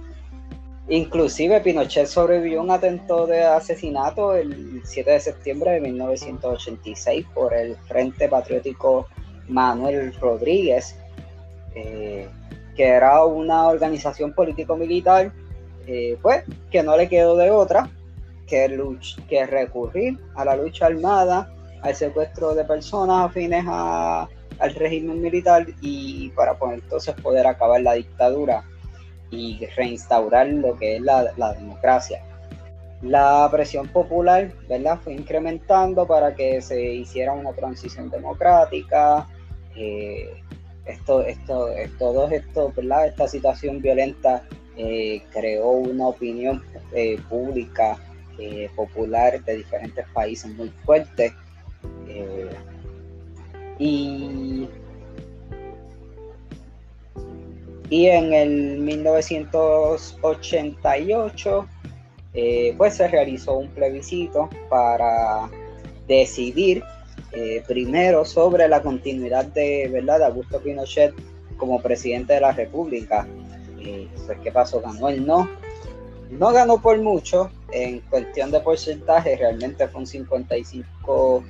Inclusive 0.89 1.61
Pinochet 1.61 2.07
sobrevivió 2.07 2.61
a 2.61 2.63
un 2.63 2.71
atentado 2.71 3.27
de 3.27 3.43
asesinato 3.43 4.37
el 4.37 4.83
7 4.85 5.11
de 5.11 5.21
septiembre 5.21 5.73
de 5.73 5.81
1986 5.81 7.27
por 7.35 7.53
el 7.55 7.77
Frente 7.89 8.29
Patriótico 8.29 9.09
Manuel 9.49 10.15
Rodríguez, 10.15 10.97
eh, 11.75 12.29
que 12.77 12.85
era 12.85 13.25
una 13.25 13.67
organización 13.67 14.33
político-militar, 14.33 15.33
eh, 15.89 16.19
pues 16.23 16.45
que 16.71 16.83
no 16.85 16.97
le 16.97 17.09
quedó 17.09 17.37
de 17.37 17.51
otra 17.51 17.91
que, 18.47 18.97
que 19.29 19.47
recurrir 19.47 20.19
a 20.37 20.45
la 20.45 20.57
lucha 20.57 20.87
armada, 20.87 21.53
al 21.83 21.95
secuestro 21.97 22.55
de 22.55 22.65
personas 22.65 23.31
afines 23.31 23.65
al 24.59 24.75
régimen 24.75 25.21
militar 25.21 25.67
y 25.81 26.31
para 26.31 26.55
poder 26.55 26.81
entonces 26.81 27.15
poder 27.17 27.47
acabar 27.47 27.81
la 27.81 27.95
dictadura 27.95 28.65
y 29.31 29.67
reinstaurar 29.77 30.49
lo 30.49 30.77
que 30.77 30.97
es 30.97 31.03
la, 31.03 31.53
democracia. 31.59 32.23
La 33.03 33.49
presión 33.51 33.89
popular 33.89 34.53
¿verdad? 34.69 34.99
fue 35.03 35.15
incrementando 35.15 36.07
para 36.07 36.35
que 36.35 36.63
se 36.63 36.83
hiciera 36.83 37.33
una 37.33 37.53
transición 37.53 38.11
democrática. 38.11 39.27
Eh, 39.75 40.43
esto, 40.87 41.23
esto, 41.23 41.69
todo 41.99 42.29
esto, 42.31 42.73
¿verdad? 42.75 43.09
esta 43.09 43.29
situación 43.29 43.83
violenta 43.83 44.45
eh, 44.77 45.23
creó 45.33 45.71
una 45.71 46.09
opinión 46.09 46.63
eh, 46.93 47.19
pública 47.29 47.99
popular 48.75 49.43
de 49.45 49.57
diferentes 49.57 50.07
países 50.13 50.55
muy 50.55 50.69
fuerte. 50.85 51.33
Y 53.79 54.69
y 57.89 58.07
en 58.07 58.33
el 58.33 58.79
1988 58.79 61.69
eh, 62.35 62.75
pues 62.77 62.97
se 62.97 63.07
realizó 63.09 63.55
un 63.55 63.69
plebiscito 63.69 64.51
para 64.69 65.49
decidir 66.09 66.83
eh, 67.33 67.63
primero 67.67 68.25
sobre 68.25 68.69
la 68.69 68.83
continuidad 68.83 69.47
de, 69.47 69.89
¿verdad? 69.93 70.19
de 70.19 70.27
Augusto 70.27 70.61
Pinochet 70.61 71.15
como 71.57 71.81
presidente 71.81 72.35
de 72.35 72.41
la 72.41 72.53
República. 72.53 73.27
Eh, 73.81 74.07
pues, 74.27 74.39
¿Qué 74.41 74.53
pasó? 74.53 74.81
Ganó 74.81 75.09
el 75.09 75.25
no. 75.25 75.49
No 76.31 76.53
ganó 76.53 76.83
por 76.83 77.01
mucho, 77.01 77.51
en 77.71 78.01
cuestión 78.01 78.51
de 78.51 78.59
porcentaje 78.61 79.37
realmente 79.37 79.87
fue 79.87 80.01
un 80.01 80.07
55% 80.07 81.45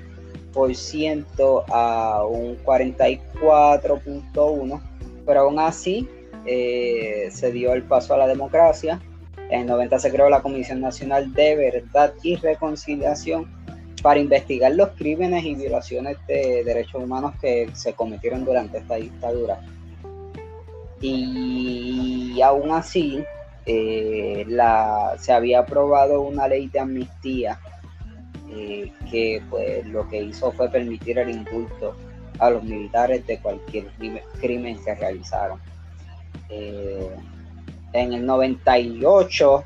a 1.73 2.25
un 2.25 2.57
44.1%, 2.65 4.81
pero 5.25 5.41
aún 5.41 5.59
así 5.59 6.09
eh, 6.47 7.29
se 7.33 7.51
dio 7.53 7.73
el 7.75 7.83
paso 7.83 8.15
a 8.15 8.19
la 8.19 8.27
democracia. 8.27 9.01
En 9.51 9.67
90 9.67 9.99
se 9.99 10.11
creó 10.11 10.31
la 10.31 10.43
Comisión 10.43 10.81
Nacional 10.81 11.33
de 11.35 11.57
Verdad 11.57 12.15
y 12.23 12.37
Reconciliación 12.37 13.55
para 14.03 14.21
investigar 14.21 14.73
los 14.73 14.91
crímenes 14.91 15.45
y 15.45 15.55
violaciones 15.55 16.19
de 16.27 16.63
derechos 16.65 17.03
humanos 17.03 17.35
que 17.41 17.71
se 17.75 17.95
cometieron 17.95 18.45
durante 18.45 18.79
esta 18.79 18.97
dictadura. 18.97 19.61
Y 21.01 22.41
aún 22.43 22.71
así, 22.71 23.25
eh, 23.67 24.45
la, 24.49 25.17
se 25.19 25.33
había 25.33 25.61
aprobado 25.61 26.21
una 26.23 26.49
ley 26.49 26.69
de 26.69 26.81
amnistía 26.81 27.61
que 29.11 29.43
pues, 29.51 29.87
lo 29.87 30.09
que 30.09 30.23
hizo 30.23 30.53
fue 30.53 30.71
permitir 30.71 31.19
el 31.19 31.31
indulto 31.31 31.95
a 32.39 32.51
los 32.51 32.63
militares 32.63 33.27
de 33.27 33.39
cualquier 33.39 33.87
crimen 34.41 34.79
que 34.85 34.95
realizaron. 34.95 35.61
Eh, 36.49 37.11
en 37.93 38.13
el 38.13 38.27
98, 38.27 39.65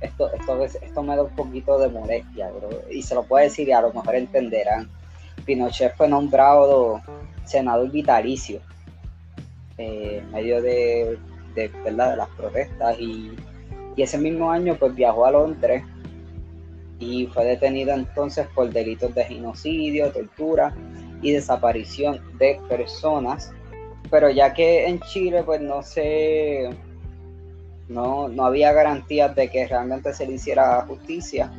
esto, 0.00 0.32
esto, 0.32 0.64
esto 0.64 1.02
me 1.02 1.16
da 1.16 1.22
un 1.22 1.34
poquito 1.34 1.78
de 1.78 1.88
molestia, 1.88 2.50
y 2.90 3.02
se 3.02 3.14
lo 3.14 3.24
puedo 3.24 3.42
decir 3.42 3.68
y 3.68 3.72
a 3.72 3.80
lo 3.80 3.92
mejor 3.92 4.14
entenderán. 4.14 4.88
Pinochet 5.44 5.96
fue 5.96 6.08
nombrado 6.08 7.00
senador 7.44 7.90
vitalicio 7.90 8.60
eh, 9.78 10.20
en 10.22 10.30
medio 10.32 10.60
de, 10.62 11.18
de 11.54 11.70
las 11.92 12.28
protestas 12.30 12.98
y, 12.98 13.36
y, 13.94 14.02
ese 14.02 14.18
mismo 14.18 14.50
año 14.50 14.76
pues 14.76 14.94
viajó 14.94 15.26
a 15.26 15.30
Londres 15.30 15.84
y 16.98 17.26
fue 17.26 17.44
detenido 17.44 17.92
entonces 17.92 18.46
por 18.54 18.70
delitos 18.70 19.14
de 19.14 19.24
genocidio, 19.24 20.10
tortura 20.12 20.74
y 21.22 21.32
desaparición 21.32 22.20
de 22.38 22.58
personas 22.68 23.52
pero 24.10 24.30
ya 24.30 24.54
que 24.54 24.86
en 24.86 25.00
Chile 25.00 25.42
pues 25.42 25.60
no 25.60 25.82
se 25.82 26.70
no, 27.88 28.28
no 28.28 28.46
había 28.46 28.72
garantías 28.72 29.34
de 29.34 29.48
que 29.48 29.66
realmente 29.66 30.12
se 30.12 30.26
le 30.26 30.34
hiciera 30.34 30.82
justicia 30.82 31.52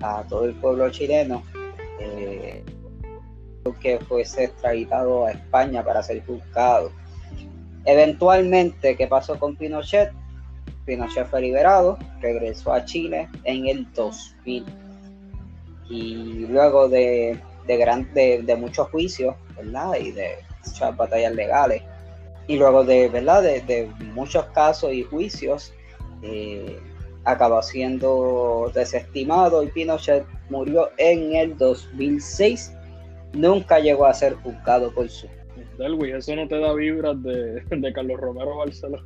a 0.00 0.22
todo 0.28 0.44
el 0.44 0.54
pueblo 0.54 0.90
chileno 0.90 1.42
eh, 2.00 2.64
que 3.80 3.98
fuese 4.00 4.44
extraditado 4.44 5.26
a 5.26 5.32
España 5.32 5.84
para 5.84 6.02
ser 6.02 6.24
juzgado 6.24 6.90
eventualmente 7.84 8.96
¿qué 8.96 9.06
pasó 9.06 9.38
con 9.38 9.56
Pinochet? 9.56 10.12
Pinochet 10.84 11.28
fue 11.28 11.40
liberado 11.40 11.98
regresó 12.20 12.72
a 12.72 12.84
Chile 12.84 13.28
en 13.44 13.66
el 13.66 13.92
2000 13.92 14.81
y 15.92 16.46
luego 16.48 16.88
de, 16.88 17.38
de, 17.66 18.42
de 18.42 18.56
muchos 18.56 18.88
juicios 18.88 19.34
¿verdad? 19.56 19.94
y 20.00 20.12
de 20.12 20.36
muchas 20.64 20.96
batallas 20.96 21.34
legales 21.34 21.82
y 22.46 22.56
luego 22.56 22.84
de, 22.84 23.08
¿verdad? 23.08 23.42
de, 23.42 23.90
muchos 24.14 24.44
casos 24.46 24.92
y 24.92 25.02
juicios, 25.02 25.72
eh, 26.22 26.78
acabó 27.24 27.62
siendo 27.62 28.70
desestimado 28.74 29.62
y 29.62 29.68
Pinochet 29.68 30.24
murió 30.50 30.90
en 30.98 31.34
el 31.36 31.56
2006. 31.56 32.72
Nunca 33.32 33.78
llegó 33.78 34.06
a 34.06 34.14
ser 34.14 34.34
juzgado 34.34 34.92
por 34.92 35.08
su. 35.08 35.28
Delwi, 35.78 36.12
eso 36.12 36.34
no 36.36 36.48
te 36.48 36.58
da 36.58 36.72
vibras 36.74 37.22
de, 37.22 37.62
Carlos 37.94 38.20
Romero 38.20 38.56
Barcelona. 38.56 39.02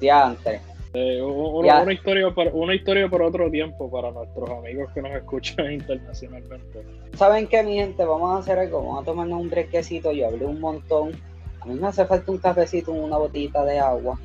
Ya 0.00 0.26
antes. 0.26 0.60
Eh, 0.94 1.20
una, 1.22 1.92
historia 1.92 2.34
para, 2.34 2.50
una 2.50 2.74
historia 2.74 3.08
por 3.08 3.20
otro 3.22 3.50
tiempo 3.50 3.90
para 3.90 4.10
nuestros 4.10 4.48
amigos 4.50 4.90
que 4.94 5.02
nos 5.02 5.12
escuchan 5.12 5.72
internacionalmente. 5.72 6.82
¿Saben 7.14 7.46
qué, 7.46 7.62
mi 7.62 7.74
gente? 7.74 8.04
Vamos 8.04 8.34
a 8.34 8.38
hacer 8.38 8.58
algo. 8.58 8.78
Vamos 8.78 9.02
a 9.02 9.04
tomarnos 9.04 9.40
un 9.40 9.50
brequecito. 9.50 10.12
Yo 10.12 10.28
hablé 10.28 10.46
un 10.46 10.60
montón 10.60 11.12
a 11.60 11.66
mí 11.66 11.74
me 11.74 11.88
hace 11.88 12.04
falta 12.06 12.30
un 12.30 12.38
cafecito, 12.38 12.92
una 12.92 13.16
botita 13.16 13.64
de 13.64 13.78
agua. 13.78 14.18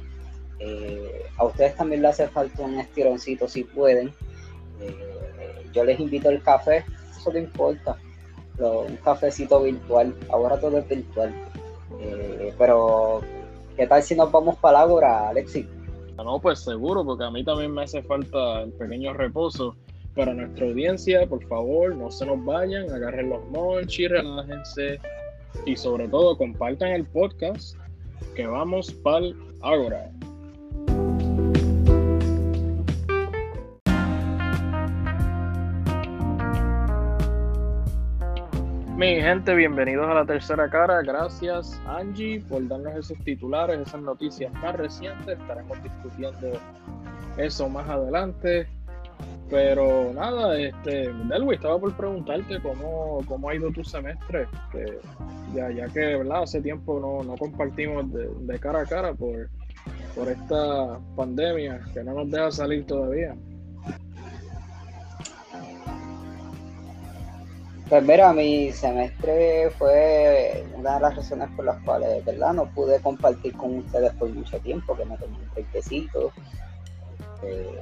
Eh, 0.59 1.25
a 1.37 1.45
ustedes 1.45 1.75
también 1.75 2.01
les 2.01 2.11
hace 2.11 2.27
falta 2.27 2.61
un 2.61 2.79
estironcito 2.79 3.47
si 3.47 3.63
pueden. 3.63 4.13
Eh, 4.79 5.65
yo 5.73 5.83
les 5.83 5.99
invito 5.99 6.29
el 6.29 6.41
café, 6.41 6.85
eso 7.17 7.31
no 7.31 7.39
importa. 7.39 7.97
un 8.59 8.97
cafecito 8.97 9.61
virtual, 9.61 10.13
ahora 10.29 10.59
todo 10.59 10.77
es 10.77 10.87
virtual. 10.87 11.33
Pero, 12.57 13.21
¿qué 13.75 13.87
tal 13.87 14.03
si 14.03 14.15
nos 14.15 14.31
vamos 14.31 14.57
para 14.57 14.79
la 14.79 14.93
hora, 14.93 15.29
Alexi? 15.29 15.67
No, 16.17 16.39
pues 16.39 16.59
seguro, 16.59 17.03
porque 17.03 17.23
a 17.23 17.31
mí 17.31 17.43
también 17.43 17.73
me 17.73 17.83
hace 17.83 18.01
falta 18.03 18.61
el 18.61 18.71
pequeño 18.73 19.13
reposo. 19.13 19.75
Para 20.15 20.33
nuestra 20.33 20.67
audiencia, 20.67 21.25
por 21.27 21.43
favor, 21.47 21.95
no 21.95 22.11
se 22.11 22.25
nos 22.25 22.43
vayan, 22.45 22.91
agarren 22.91 23.29
los 23.29 23.43
monchis, 23.49 24.09
relájense, 24.09 24.99
y 25.65 25.75
sobre 25.75 26.07
todo 26.07 26.37
compartan 26.37 26.89
el 26.89 27.05
podcast 27.05 27.75
que 28.35 28.45
vamos 28.45 28.91
pa'l 28.91 29.35
Ágora. 29.61 30.11
Mi 38.95 39.19
gente, 39.19 39.55
bienvenidos 39.55 40.07
a 40.07 40.13
la 40.13 40.25
tercera 40.25 40.69
cara. 40.69 41.01
Gracias 41.01 41.81
Angie 41.87 42.39
por 42.47 42.67
darnos 42.67 42.95
esos 42.95 43.17
titulares, 43.25 43.79
esas 43.79 44.01
noticias 44.03 44.53
más 44.53 44.75
recientes. 44.75 45.39
Estaremos 45.39 45.81
discutiendo 45.81 46.59
eso 47.37 47.67
más 47.69 47.89
adelante. 47.89 48.67
Pero 49.49 50.13
nada, 50.13 50.59
este, 50.59 51.11
Delwy, 51.11 51.55
estaba 51.55 51.79
por 51.79 51.97
preguntarte 51.97 52.59
cómo, 52.61 53.21
cómo 53.27 53.49
ha 53.49 53.55
ido 53.55 53.71
tu 53.71 53.83
semestre, 53.83 54.47
ya, 55.53 55.69
ya 55.69 55.87
que 55.89 55.99
¿verdad? 55.99 56.43
hace 56.43 56.61
tiempo 56.61 56.99
no, 56.99 57.23
no 57.23 57.35
compartimos 57.37 58.11
de, 58.13 58.29
de, 58.29 58.59
cara 58.59 58.81
a 58.81 58.85
cara 58.85 59.13
por, 59.13 59.49
por 60.15 60.27
esta 60.29 60.99
pandemia 61.15 61.81
que 61.93 62.03
no 62.03 62.13
nos 62.13 62.31
deja 62.31 62.51
salir 62.51 62.85
todavía. 62.85 63.35
Pues 67.89 68.03
mira, 68.03 68.33
mi 68.33 68.71
semestre 68.71 69.69
fue 69.77 70.65
una 70.73 70.95
de 70.95 70.99
las 71.01 71.15
razones 71.15 71.49
por 71.55 71.65
las 71.65 71.81
cuales, 71.83 72.23
¿verdad? 72.25 72.53
No 72.53 72.65
pude 72.65 72.99
compartir 73.01 73.55
con 73.55 73.79
ustedes 73.79 74.13
por 74.13 74.29
mucho 74.29 74.57
tiempo, 74.59 74.95
que 74.95 75.05
me 75.05 75.17
tomé 75.17 75.37
un 75.37 75.49
requisito. 75.55 76.31
Eh, 77.43 77.79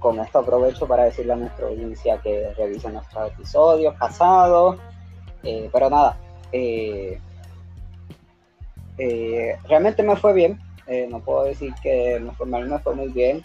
con 0.00 0.18
esto 0.18 0.38
aprovecho 0.38 0.88
para 0.88 1.04
decirle 1.04 1.34
a 1.34 1.36
nuestra 1.36 1.68
audiencia 1.68 2.18
que 2.18 2.52
revise 2.56 2.90
nuestros 2.90 3.30
episodios 3.32 3.94
pasados. 3.96 4.78
Eh, 5.42 5.68
pero 5.72 5.88
nada, 5.88 6.16
eh, 6.50 7.20
eh, 8.98 9.56
realmente 9.68 10.02
me 10.02 10.16
fue 10.16 10.32
bien. 10.32 10.58
no 11.08 11.20
puedo 11.20 11.44
decir 11.44 11.72
que 11.82 12.18
me 12.18 12.32
fue 12.32 12.46
mal, 12.46 12.66
me 12.66 12.78
fue 12.80 12.94
muy 12.94 13.08
bien. 13.08 13.42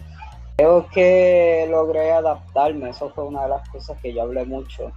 Creo 0.58 0.88
que 0.88 1.68
logré 1.70 2.12
adaptarme, 2.12 2.90
eso 2.90 3.10
fue 3.10 3.26
una 3.26 3.44
de 3.44 3.50
las 3.50 3.70
cosas 3.70 4.00
que 4.02 4.14
yo 4.14 4.24
hablé 4.24 4.46
mucho. 4.46 4.92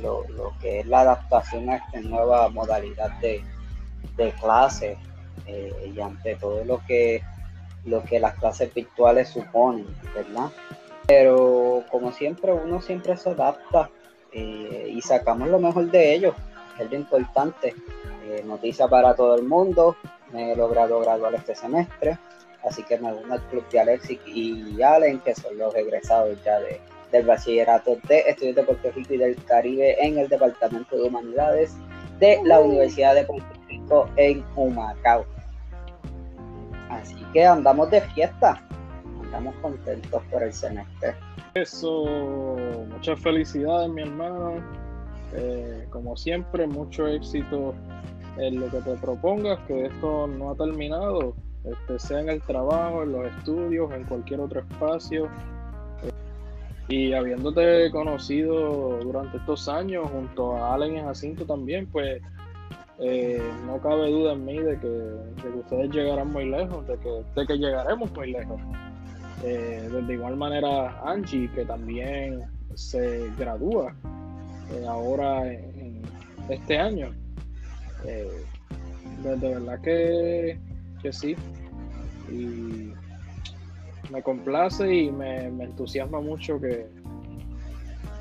Lo, 0.00 0.24
que 0.60 0.80
es 0.80 0.86
la 0.86 1.00
adaptación 1.00 1.70
a 1.70 1.76
esta 1.76 2.00
nueva 2.00 2.48
modalidad 2.48 3.10
de, 3.20 3.42
de 4.16 4.32
clase 4.32 4.98
y 5.46 6.00
ante 6.00 6.36
todo 6.36 6.64
lo 6.64 6.80
que 6.86 7.22
lo 7.84 8.02
que 8.02 8.18
las 8.18 8.34
clases 8.34 8.72
virtuales 8.72 9.28
suponen, 9.28 9.86
¿verdad? 10.14 10.50
Pero 11.06 11.84
como 11.90 12.12
siempre, 12.12 12.52
uno 12.52 12.80
siempre 12.80 13.16
se 13.16 13.30
adapta 13.30 13.90
eh, 14.32 14.90
y 14.90 15.00
sacamos 15.02 15.48
lo 15.48 15.58
mejor 15.58 15.90
de 15.90 16.14
ellos, 16.14 16.34
es 16.78 16.90
lo 16.90 16.96
importante. 16.96 17.74
Eh, 18.26 18.42
noticia 18.44 18.88
para 18.88 19.14
todo 19.14 19.34
el 19.36 19.44
mundo, 19.44 19.96
me 20.32 20.52
he 20.52 20.56
logrado 20.56 21.00
graduar 21.00 21.34
este 21.34 21.54
semestre, 21.54 22.18
así 22.66 22.82
que 22.84 22.98
me 22.98 23.12
uno 23.12 23.34
al 23.34 23.42
club 23.48 23.68
de 23.68 23.80
Alexis 23.80 24.18
y 24.26 24.82
Allen, 24.82 25.20
que 25.20 25.34
son 25.34 25.58
los 25.58 25.74
egresados 25.74 26.42
ya 26.42 26.58
de, 26.60 26.80
del 27.14 27.26
bachillerato 27.26 27.96
de 28.08 28.24
estudios 28.26 28.56
de 28.56 28.62
Puerto 28.64 28.90
Rico 28.90 29.14
y 29.14 29.18
del 29.18 29.36
Caribe 29.44 29.96
en 30.04 30.18
el 30.18 30.28
Departamento 30.28 30.96
de 30.96 31.04
Humanidades 31.04 31.76
de 32.18 32.40
la 32.44 32.58
Universidad 32.58 33.14
de 33.14 33.24
Puerto 33.24 33.46
Rico 33.68 34.10
en 34.16 34.44
Humacao. 34.56 35.24
Así 36.90 37.24
que 37.32 37.46
andamos 37.46 37.88
de 37.92 38.00
fiesta, 38.00 38.60
andamos 39.22 39.54
contentos 39.62 40.22
por 40.28 40.42
el 40.42 40.52
semestre. 40.52 41.14
Eso, 41.54 42.04
muchas 42.90 43.20
felicidades 43.20 43.88
mi 43.90 44.02
hermano. 44.02 44.54
Eh, 45.34 45.86
como 45.90 46.16
siempre, 46.16 46.66
mucho 46.66 47.06
éxito 47.06 47.74
en 48.38 48.58
lo 48.58 48.68
que 48.70 48.78
te 48.78 48.94
propongas, 48.96 49.60
que 49.68 49.86
esto 49.86 50.26
no 50.26 50.50
ha 50.50 50.56
terminado, 50.56 51.36
este, 51.64 51.98
sea 52.00 52.20
en 52.20 52.28
el 52.28 52.42
trabajo, 52.42 53.04
en 53.04 53.12
los 53.12 53.26
estudios, 53.26 53.92
en 53.92 54.02
cualquier 54.04 54.40
otro 54.40 54.60
espacio. 54.60 55.28
Y 56.88 57.12
habiéndote 57.12 57.90
conocido 57.90 58.98
durante 59.02 59.38
estos 59.38 59.68
años, 59.68 60.08
junto 60.10 60.56
a 60.56 60.74
Allen 60.74 60.96
y 60.96 61.00
Jacinto 61.00 61.46
también, 61.46 61.86
pues 61.86 62.20
eh, 63.00 63.42
no 63.66 63.80
cabe 63.80 64.10
duda 64.10 64.34
en 64.34 64.44
mí 64.44 64.58
de 64.58 64.78
que, 64.78 65.48
ustedes 65.48 65.90
llegarán 65.90 66.30
muy 66.30 66.48
lejos, 66.48 66.86
de 66.86 66.96
que, 66.98 67.40
de 67.40 67.46
que 67.46 67.58
llegaremos 67.58 68.12
muy 68.12 68.32
lejos. 68.32 68.60
Eh, 69.42 69.88
de 70.06 70.12
igual 70.12 70.36
manera, 70.36 71.00
Angie, 71.04 71.50
que 71.52 71.64
también 71.64 72.42
se 72.74 73.30
gradúa 73.38 73.94
eh, 74.72 74.86
ahora 74.88 75.50
en, 75.50 76.02
este 76.48 76.78
año. 76.78 77.10
de, 78.04 79.36
verdad 79.36 79.80
que, 79.80 80.58
que, 81.02 81.12
sí. 81.12 81.34
Y 82.30 82.92
me 84.14 84.22
complace 84.22 84.94
y 84.94 85.10
me 85.10 85.46
entusiasma 85.46 86.20
mucho 86.20 86.60
que, 86.60 86.88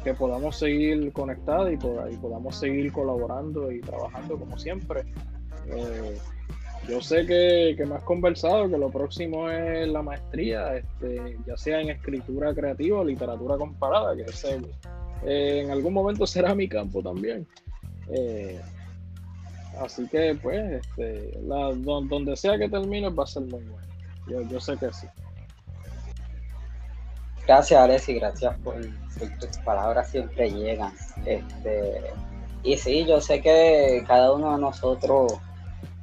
que 0.03 0.13
podamos 0.13 0.57
seguir 0.57 1.11
conectados 1.13 1.71
y, 1.71 1.77
podamos 1.77 2.55
seguir 2.59 2.91
colaborando 2.91 3.71
y 3.71 3.79
trabajando 3.79 4.37
como 4.37 4.57
siempre. 4.57 5.05
Eh, 5.67 6.17
yo 6.87 7.01
sé 7.01 7.25
que, 7.25 7.75
que, 7.77 7.85
me 7.85 7.95
has 7.95 8.03
conversado 8.03 8.69
que 8.69 8.77
lo 8.77 8.89
próximo 8.89 9.49
es 9.49 9.87
la 9.87 10.01
maestría, 10.01 10.75
este, 10.75 11.37
ya 11.47 11.55
sea 11.55 11.79
en 11.79 11.89
escritura 11.89 12.53
creativa 12.53 12.99
o 12.99 13.05
literatura 13.05 13.57
comparada, 13.57 14.15
que 14.15 14.23
ese, 14.23 14.59
eh, 15.25 15.61
en 15.63 15.71
algún 15.71 15.93
momento 15.93 16.27
será 16.27 16.53
mi 16.53 16.67
campo 16.67 17.01
también. 17.01 17.47
Eh, 18.09 18.59
así 19.79 20.05
que, 20.09 20.37
pues, 20.41 20.83
este, 20.83 21.39
donde 21.41 22.35
sea 22.35 22.57
que 22.57 22.67
termine 22.67 23.09
va 23.09 23.23
a 23.23 23.27
ser 23.27 23.43
muy 23.43 23.63
bueno. 23.63 23.87
Yo, 24.27 24.41
yo 24.41 24.59
sé 24.59 24.75
que 24.77 24.91
sí. 24.91 25.07
Gracias, 27.45 27.79
Alex, 27.79 28.07
y 28.07 28.13
gracias 28.15 28.55
por, 28.63 28.75
tus 29.39 29.57
palabras, 29.65 30.09
siempre 30.09 30.49
llegan. 30.49 30.93
Este, 31.25 32.13
y 32.63 32.77
sí, 32.77 33.05
yo 33.05 33.19
sé 33.19 33.41
que 33.41 34.03
cada 34.07 34.31
uno 34.31 34.53
de 34.53 34.61
nosotros 34.61 35.33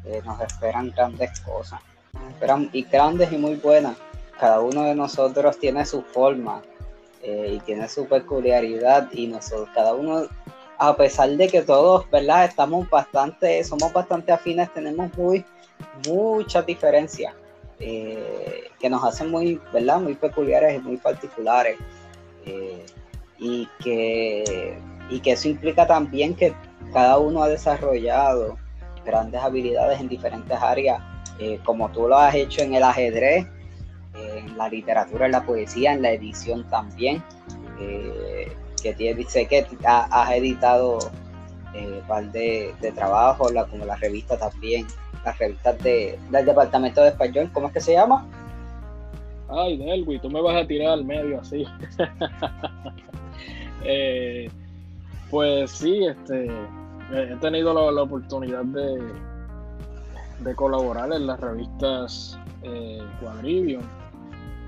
eh, 0.04 0.20
nos 0.24 0.38
esperan 0.42 0.90
grandes 0.90 1.40
cosas, 1.40 1.80
esperan, 2.28 2.68
y 2.74 2.82
grandes 2.82 3.32
y 3.32 3.38
muy 3.38 3.54
buenas. 3.56 3.96
Cada 4.38 4.60
uno 4.60 4.82
de 4.84 4.94
nosotros 4.94 5.58
tiene 5.58 5.84
su 5.86 6.02
forma 6.02 6.60
eh, 7.22 7.54
y 7.56 7.60
tiene 7.60 7.88
su 7.88 8.06
peculiaridad, 8.06 9.08
y 9.12 9.26
nosotros, 9.26 9.70
cada 9.74 9.94
uno, 9.94 10.26
a 10.76 10.96
pesar 10.96 11.30
de 11.30 11.48
que 11.48 11.62
todos, 11.62 12.08
¿verdad? 12.10 12.44
Estamos 12.44 12.88
bastante, 12.90 13.64
somos 13.64 13.92
bastante 13.94 14.30
afines, 14.30 14.72
tenemos 14.74 15.10
muy, 15.16 15.42
muchas 16.06 16.66
diferencias 16.66 17.34
eh, 17.80 18.70
que 18.78 18.90
nos 18.90 19.02
hacen 19.02 19.30
muy, 19.30 19.60
¿verdad? 19.72 20.00
Muy 20.00 20.14
peculiares 20.14 20.76
y 20.76 20.80
muy 20.80 20.96
particulares. 20.98 21.78
Eh, 22.44 22.84
y, 23.38 23.66
que, 23.82 24.78
y 25.08 25.20
que 25.20 25.32
eso 25.32 25.48
implica 25.48 25.86
también 25.86 26.34
que 26.34 26.52
cada 26.92 27.18
uno 27.18 27.42
ha 27.42 27.48
desarrollado 27.48 28.58
grandes 29.04 29.40
habilidades 29.40 29.98
en 29.98 30.08
diferentes 30.08 30.58
áreas, 30.60 31.02
eh, 31.38 31.58
como 31.64 31.90
tú 31.90 32.06
lo 32.06 32.18
has 32.18 32.34
hecho 32.34 32.62
en 32.62 32.74
el 32.74 32.82
ajedrez, 32.82 33.46
en 34.14 34.58
la 34.58 34.68
literatura, 34.68 35.26
en 35.26 35.32
la 35.32 35.46
poesía, 35.46 35.94
en 35.94 36.02
la 36.02 36.12
edición 36.12 36.68
también, 36.68 37.22
que 38.82 38.92
tiene, 38.92 39.24
sé 39.24 39.46
que 39.46 39.66
has 39.84 40.30
editado 40.32 40.98
un 41.74 42.06
par 42.06 42.30
de, 42.32 42.74
de 42.80 42.92
trabajos, 42.92 43.52
la, 43.52 43.66
como 43.66 43.84
la 43.84 43.96
revista 43.96 44.38
también 44.38 44.86
las 45.24 45.38
revistas 45.38 45.78
de, 45.82 46.18
del 46.30 46.46
Departamento 46.46 47.02
de 47.02 47.08
Español, 47.08 47.50
¿cómo 47.52 47.66
es 47.68 47.72
que 47.72 47.80
se 47.80 47.92
llama? 47.92 48.26
Ay, 49.48 49.76
Delwi, 49.76 50.18
tú 50.20 50.30
me 50.30 50.40
vas 50.40 50.62
a 50.62 50.66
tirar 50.66 50.92
al 50.92 51.04
medio 51.04 51.40
así. 51.40 51.66
Eh, 53.82 54.50
pues 55.30 55.70
sí, 55.70 56.04
este, 56.04 56.50
he 57.10 57.36
tenido 57.40 57.72
la, 57.90 58.02
oportunidad 58.02 58.62
de, 58.64 59.00
de 60.40 60.54
colaborar 60.54 61.10
en 61.14 61.26
las 61.26 61.40
revistas 61.40 62.38
eh, 62.62 63.02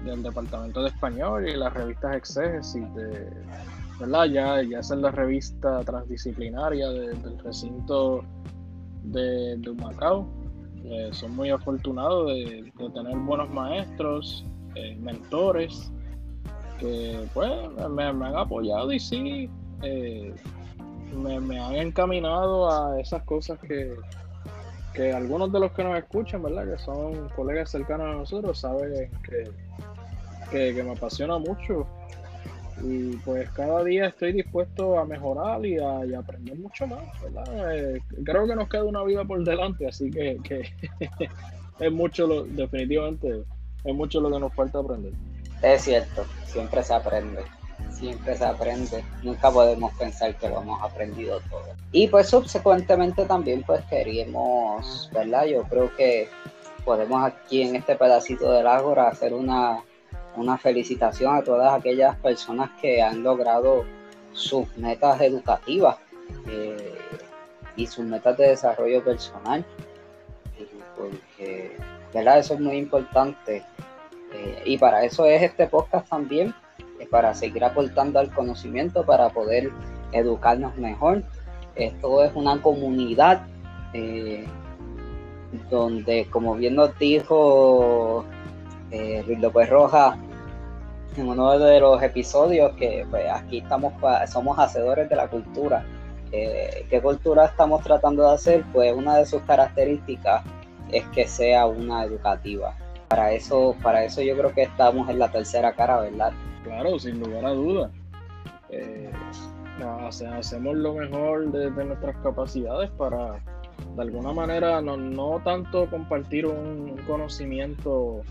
del 0.03 0.23
Departamento 0.23 0.83
de 0.83 0.89
Español 0.89 1.47
y 1.47 1.57
las 1.57 1.75
revistas 1.75 2.17
Exégesis 2.17 2.95
de, 2.95 3.29
¿verdad? 4.03 4.25
Ya, 4.27 4.63
ya 4.63 4.79
es 4.81 4.91
la 4.91 5.11
revista 5.11 5.81
transdisciplinaria 5.81 6.89
del 6.91 7.39
recinto 7.39 8.25
de, 9.03 9.57
de 9.57 9.73
Macao 9.73 10.29
eh, 10.85 11.11
son 11.13 11.37
muy 11.37 11.51
afortunados 11.51 12.27
de, 12.27 12.73
tener 12.93 13.17
buenos 13.19 13.49
maestros, 13.51 14.45
eh, 14.75 14.97
mentores, 14.97 15.93
que 16.81 17.25
pues 17.33 17.51
me, 17.91 18.03
han 18.05 18.37
apoyado 18.37 18.91
y 18.91 18.99
sí, 18.99 19.49
eh, 19.83 20.35
me, 21.15 21.61
han 21.61 21.75
encaminado 21.77 22.69
a 22.69 23.01
esas 23.01 23.23
cosas 23.23 23.61
que, 23.61 23.95
que 24.93 25.13
algunos 25.13 25.53
de 25.53 25.61
los 25.61 25.71
que 25.73 25.85
nos 25.85 25.97
escuchan, 25.97 26.43
¿verdad? 26.43 26.69
Que 26.73 26.79
son 26.79 27.29
colegas 27.37 27.71
cercanos 27.71 28.07
a 28.09 28.19
nosotros, 28.19 28.59
saben 28.59 29.11
que, 29.23 30.73
que, 30.75 30.83
me 30.83 30.91
apasiona 30.91 31.39
mucho 31.39 31.87
y 32.83 33.17
pues 33.19 33.49
cada 33.51 33.85
día 33.85 34.09
estoy 34.09 34.33
dispuesto 34.33 34.99
a 34.99 35.05
mejorar 35.05 35.65
y 35.65 35.79
a, 35.79 36.19
aprender 36.19 36.59
mucho 36.59 36.87
más, 36.87 37.03
¿verdad? 37.23 37.75
Eh, 37.75 38.03
creo 38.25 38.47
que 38.47 38.57
nos 38.57 38.69
queda 38.69 38.85
una 38.85 39.05
vida 39.05 39.25
por 39.25 39.43
delante, 39.45 39.87
así 39.87 40.11
que, 40.11 40.39
es 41.79 41.93
mucho, 41.93 42.27
lo, 42.27 42.45
definitivamente, 42.45 43.45
es 43.85 43.95
mucho 43.95 44.21
lo 44.21 44.31
que 44.31 44.41
nos 44.41 44.55
falta 44.55 44.81
aprender. 44.81 45.13
Es 45.63 45.83
cierto, 45.83 46.25
siempre 46.45 46.83
se 46.83 46.93
aprende, 46.93 47.43
siempre 47.91 48.37
se 48.37 48.45
aprende, 48.45 49.05
nunca 49.23 49.51
podemos 49.51 49.93
pensar 49.95 50.35
que 50.37 50.49
lo 50.49 50.63
hemos 50.63 50.83
aprendido 50.83 51.41
todo. 51.49 51.63
Y 51.93 52.09
pues 52.09 52.29
subsecuentemente 52.29 53.25
también 53.27 53.63
pues 53.63 53.85
queríamos, 53.85 55.09
¿verdad? 55.13 55.45
Yo 55.45 55.63
creo 55.65 55.95
que 55.97 56.29
podemos 56.85 57.25
aquí 57.25 57.63
en 57.63 57.77
este 57.77 57.95
pedacito 57.95 58.51
del 58.51 58.67
ágora 58.67 59.09
hacer 59.09 59.33
una 59.35 59.85
una 60.37 60.59
felicitación 60.59 61.37
a 61.37 61.43
todas 61.43 61.73
aquellas 61.73 62.17
personas 62.17 62.71
que 62.81 63.03
han 63.03 63.23
logrado 63.23 63.85
sus 64.33 64.67
metas 64.77 65.21
educativas 65.21 65.97
eh, 66.49 66.95
y 67.77 67.87
sus 67.87 68.05
metas 68.05 68.37
de 68.39 68.49
desarrollo 68.49 69.05
personal. 69.05 69.65
Porque, 70.97 71.77
¿verdad? 72.13 72.39
Eso 72.39 72.55
es 72.55 72.61
muy 72.61 72.77
importante. 72.77 73.65
Eh, 74.35 74.63
y 74.65 74.79
para 74.79 75.05
eso 75.05 75.27
es 75.27 75.43
este 75.43 75.67
podcast 75.67 76.09
también, 76.09 76.55
para 77.11 77.35
seguir 77.35 77.65
aportando 77.65 78.19
al 78.19 78.33
conocimiento, 78.33 79.05
para 79.05 79.29
poder 79.31 79.71
educarnos 80.13 80.77
mejor. 80.77 81.23
Esto 81.75 82.23
es 82.23 82.33
una 82.35 82.61
comunidad 82.61 83.47
eh, 83.93 84.47
donde, 85.71 86.27
como 86.31 86.55
bien 86.55 86.77
nos 86.77 86.99
dijo 86.99 88.25
eh, 88.93 89.25
Luis 89.27 89.41
López 89.41 89.69
Rojas 89.69 90.17
en 91.17 91.29
uno 91.29 91.59
de 91.59 91.81
los 91.81 92.03
episodios 92.03 92.73
que 92.77 93.07
pues, 93.11 93.27
aquí 93.31 93.59
estamos 93.59 93.93
somos 94.31 94.59
hacedores 94.59 95.09
de 95.09 95.17
la 95.17 95.29
cultura. 95.29 95.85
Eh, 96.31 96.87
¿Qué 96.89 97.01
cultura 97.01 97.47
estamos 97.47 97.83
tratando 97.83 98.27
de 98.27 98.35
hacer? 98.35 98.65
Pues 98.73 98.93
una 98.95 99.17
de 99.17 99.27
sus 99.27 99.43
características 99.43 100.43
es 100.91 101.05
que 101.09 101.27
sea 101.27 101.67
una 101.67 102.05
educativa. 102.05 102.75
Para 103.09 103.33
eso, 103.33 103.77
para 103.83 104.05
eso 104.05 104.23
yo 104.23 104.37
creo 104.37 104.53
que 104.55 104.63
estamos 104.63 105.09
en 105.11 105.19
la 105.19 105.31
tercera 105.31 105.73
cara, 105.75 106.01
¿verdad? 106.01 106.33
Claro, 106.65 106.99
sin 106.99 107.21
lugar 107.21 107.45
a 107.45 107.51
dudas. 107.51 107.91
Eh, 108.71 109.11
hacemos 110.35 110.77
lo 110.77 110.95
mejor 110.95 111.51
de, 111.53 111.71
nuestras 111.71 112.17
capacidades 112.23 112.91
para, 112.91 113.35
de 113.97 114.03
alguna 114.03 114.33
manera, 114.33 114.81
no, 114.81 114.97
no 114.97 115.41
tanto 115.45 115.91
compartir 115.91 116.47
un 116.47 116.97
conocimiento 117.07 118.23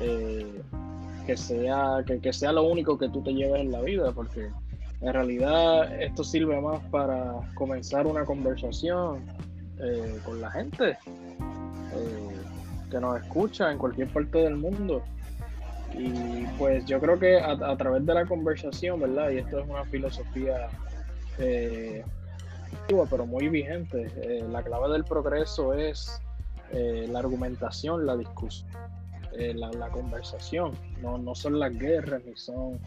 eh, 0.00 0.62
que 1.26 1.36
sea, 1.36 2.04
que, 2.06 2.32
sea 2.32 2.52
lo 2.52 2.62
único 2.62 2.96
que 2.96 3.08
tú 3.08 3.20
te 3.22 3.32
lleves 3.32 3.60
en 3.60 3.72
la 3.72 3.80
vida, 3.80 4.12
porque 4.12 4.48
en 5.00 5.12
realidad 5.12 6.00
esto 6.00 6.22
sirve 6.22 6.60
más 6.60 6.80
para 6.90 7.34
comenzar 7.54 8.06
una 8.06 8.24
conversación 8.24 9.24
eh, 9.78 10.18
con 10.24 10.40
la 10.40 10.50
gente 10.52 10.90
eh, 10.90 12.36
que 12.90 13.00
nos 13.00 13.20
escucha 13.20 13.72
en 13.72 13.78
cualquier 13.78 14.08
parte 14.12 14.38
del 14.38 14.56
mundo. 14.56 15.02
Y 15.92 16.44
pues 16.58 16.84
yo 16.86 17.00
creo 17.00 17.18
que 17.18 17.40
a, 17.40 17.76
través 17.76 18.06
de 18.06 18.14
la 18.14 18.26
conversación, 18.26 19.00
¿verdad? 19.00 19.30
Y 19.30 19.38
esto 19.38 19.60
es 19.60 19.68
una 19.68 19.84
filosofía 19.84 20.68
eh, 21.38 22.04
pero 23.10 23.26
muy 23.26 23.48
vigente. 23.48 24.12
la 24.50 24.62
clave 24.62 24.92
del 24.92 25.04
progreso 25.04 25.74
es 25.74 26.20
la 26.72 27.18
argumentación, 27.18 28.06
la 28.06 28.16
discusión 28.16 28.68
eh, 29.38 29.54
la, 29.54 29.88
conversación, 29.90 30.72
no, 31.02 31.18
no 31.18 31.34
son 31.34 31.58
las 31.58 31.76
guerras, 31.78 32.22
ni 32.24 32.36
son 32.36 32.78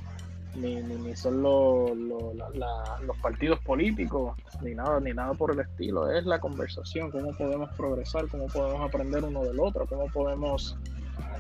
ni, 0.56 0.76
ni, 0.82 1.16
son 1.16 1.42
los 1.44 3.18
partidos 3.22 3.60
políticos, 3.60 4.36
ni 4.62 4.74
nada, 4.74 5.00
ni 5.00 5.14
nada 5.14 5.34
por 5.34 5.52
el 5.52 5.60
estilo, 5.60 6.12
es 6.12 6.26
la 6.26 6.40
conversación, 6.40 7.12
cómo 7.12 7.32
podemos 7.34 7.72
progresar, 7.74 8.28
cómo 8.28 8.48
podemos 8.48 8.82
aprender 8.82 9.24
uno 9.24 9.44
del 9.44 9.60
otro, 9.60 9.86
cómo 9.86 10.08
podemos 10.08 10.76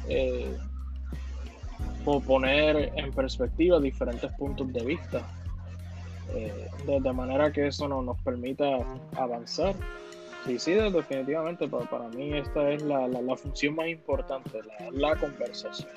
eh, 0.08 0.56
poner 2.26 2.92
en 2.96 3.12
perspectiva 3.12 3.80
diferentes 3.80 4.32
puntos 4.34 4.72
de 4.74 4.84
vista, 4.84 5.28
eh, 6.34 6.70
de, 6.86 7.14
manera 7.14 7.52
que 7.52 7.68
eso 7.68 7.88
no, 7.88 8.02
nos 8.02 8.20
permita 8.22 8.66
avanzar 9.16 9.76
Sí, 10.46 10.58
sí, 10.58 10.74
definitivamente 10.74 11.68
para, 11.68 11.90
para 11.90 12.08
mí 12.10 12.38
esta 12.38 12.70
es 12.72 12.82
la, 12.82 13.08
la, 13.08 13.36
función 13.36 13.76
más 13.76 13.88
importante, 13.88 14.60
la, 14.64 14.92
la 14.92 15.16
conversación. 15.16 15.90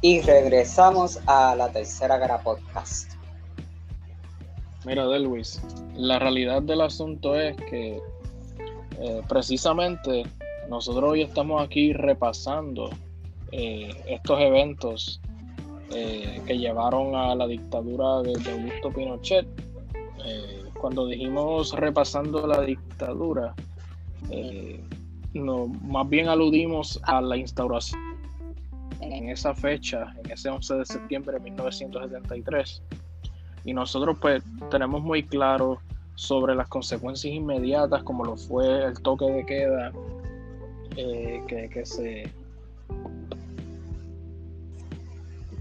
Y 0.00 0.20
regresamos 0.22 1.20
a 1.26 1.54
la 1.54 1.70
tercera 1.70 2.18
cara 2.18 2.38
podcast. 2.38 3.12
Mira, 4.84 5.06
Delwis, 5.06 5.62
la 5.94 6.18
realidad 6.18 6.62
del 6.62 6.80
asunto 6.80 7.38
es 7.38 7.56
que 7.56 8.00
eh, 9.00 9.22
precisamente 9.28 10.24
nosotros 10.68 11.12
hoy 11.12 11.22
estamos 11.22 11.62
aquí 11.62 11.92
repasando 11.92 12.90
eh, 13.52 13.90
estos 14.06 14.40
eventos 14.40 15.20
eh, 15.94 16.40
que 16.46 16.58
llevaron 16.58 17.14
a 17.14 17.34
la 17.34 17.46
dictadura 17.46 18.22
de, 18.22 18.32
Augusto 18.50 18.90
Pinochet. 18.90 19.46
Eh, 20.24 20.64
cuando 20.80 21.06
dijimos 21.06 21.74
repasando 21.74 22.46
la 22.46 22.62
dictadura, 22.62 23.54
eh, 24.30 24.82
no, 25.34 25.66
más 25.66 26.08
bien 26.08 26.28
aludimos 26.28 27.00
a 27.04 27.20
la 27.20 27.36
instauración 27.36 28.00
en 29.00 29.28
esa 29.28 29.54
fecha, 29.54 30.14
en 30.24 30.30
ese 30.30 30.48
11 30.48 30.76
de 30.76 30.86
septiembre 30.86 31.34
de 31.34 31.40
1973. 31.40 32.82
Y 33.64 33.74
nosotros 33.74 34.16
pues 34.20 34.42
tenemos 34.70 35.02
muy 35.02 35.22
claro 35.22 35.78
sobre 36.14 36.54
las 36.54 36.68
consecuencias 36.68 37.34
inmediatas, 37.34 38.02
como 38.02 38.24
lo 38.24 38.36
fue 38.36 38.86
el 38.86 39.00
toque 39.02 39.26
de 39.26 39.46
queda 39.46 39.92
que, 40.94 41.70
que, 41.72 41.86
se, 41.86 42.30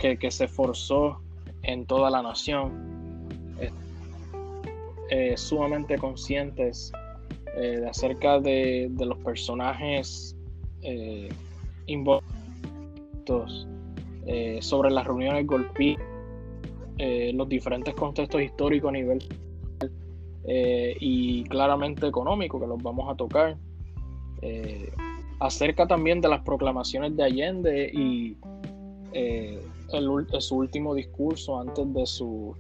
que, 0.02 0.32
se 0.32 0.48
forzó 0.48 1.22
en 1.64 1.86
toda 1.86 2.10
la 2.10 2.22
nación, 2.22 3.28
eh, 5.10 5.36
sumamente 5.38 5.98
conscientes 5.98 6.92
eh, 7.58 7.82
de 7.82 7.90
acerca 7.90 8.40
de, 8.40 8.90
los 8.98 9.18
personajes 9.20 10.38
eh, 10.82 11.30
eh, 14.26 14.60
sobre 14.62 14.92
las 14.92 15.06
reuniones 15.06 15.46
golpistas, 15.46 16.06
los 17.34 17.50
diferentes 17.50 17.94
contextos 17.96 18.42
históricos 18.42 18.90
a 18.90 18.92
nivel 18.92 19.24
y 21.00 21.44
claramente 21.46 22.08
económico 22.08 22.60
que 22.60 22.68
los 22.68 22.82
vamos 22.82 23.12
a 23.12 23.16
tocar. 23.16 23.58
acerca 25.40 25.88
también 25.88 26.22
de 26.22 26.30
las 26.30 26.42
proclamaciones 26.42 27.16
de 27.16 27.24
Allende 27.24 27.92
y 27.92 28.38
el, 29.94 30.42
su 30.42 30.56
último 30.56 30.94
discurso 30.96 31.60
antes 31.60 31.94
de 31.94 32.06
su 32.06 32.56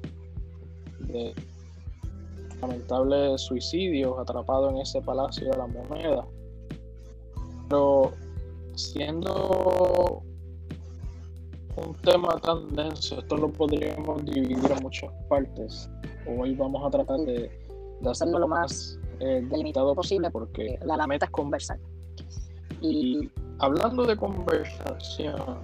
lamentable 2.62 3.38
suicidio 3.38 4.20
atrapado 4.20 4.70
en 4.70 4.78
ese 4.78 5.02
palacio 5.02 5.50
de 5.50 5.58
la 5.58 5.68
moneda. 5.68 6.26
Pero 7.68 8.12
siendo 8.76 10.24
un 11.76 11.94
tema 12.04 12.40
tan 12.40 12.68
denso, 12.76 13.20
esto 13.20 13.38
lo 13.38 13.50
podríamos 13.50 14.24
dividir 14.26 14.72
en 14.72 14.84
muchas 14.84 15.12
partes. 15.28 15.90
Hoy 16.28 16.54
vamos 16.56 16.86
a 16.86 16.90
tratar 16.92 17.20
de, 17.22 17.50
hacerlo 18.06 18.40
lo 18.40 18.48
más 18.48 19.00
eh, 19.20 19.46
delimitado 19.50 19.96
posible 19.96 20.30
porque 20.32 20.78
la 20.86 21.08
meta 21.08 21.26
es 21.26 21.32
conversar. 21.32 21.80
Y 22.82 23.30
hablando 23.60 24.06
de 24.06 24.18
conversación, 24.18 25.60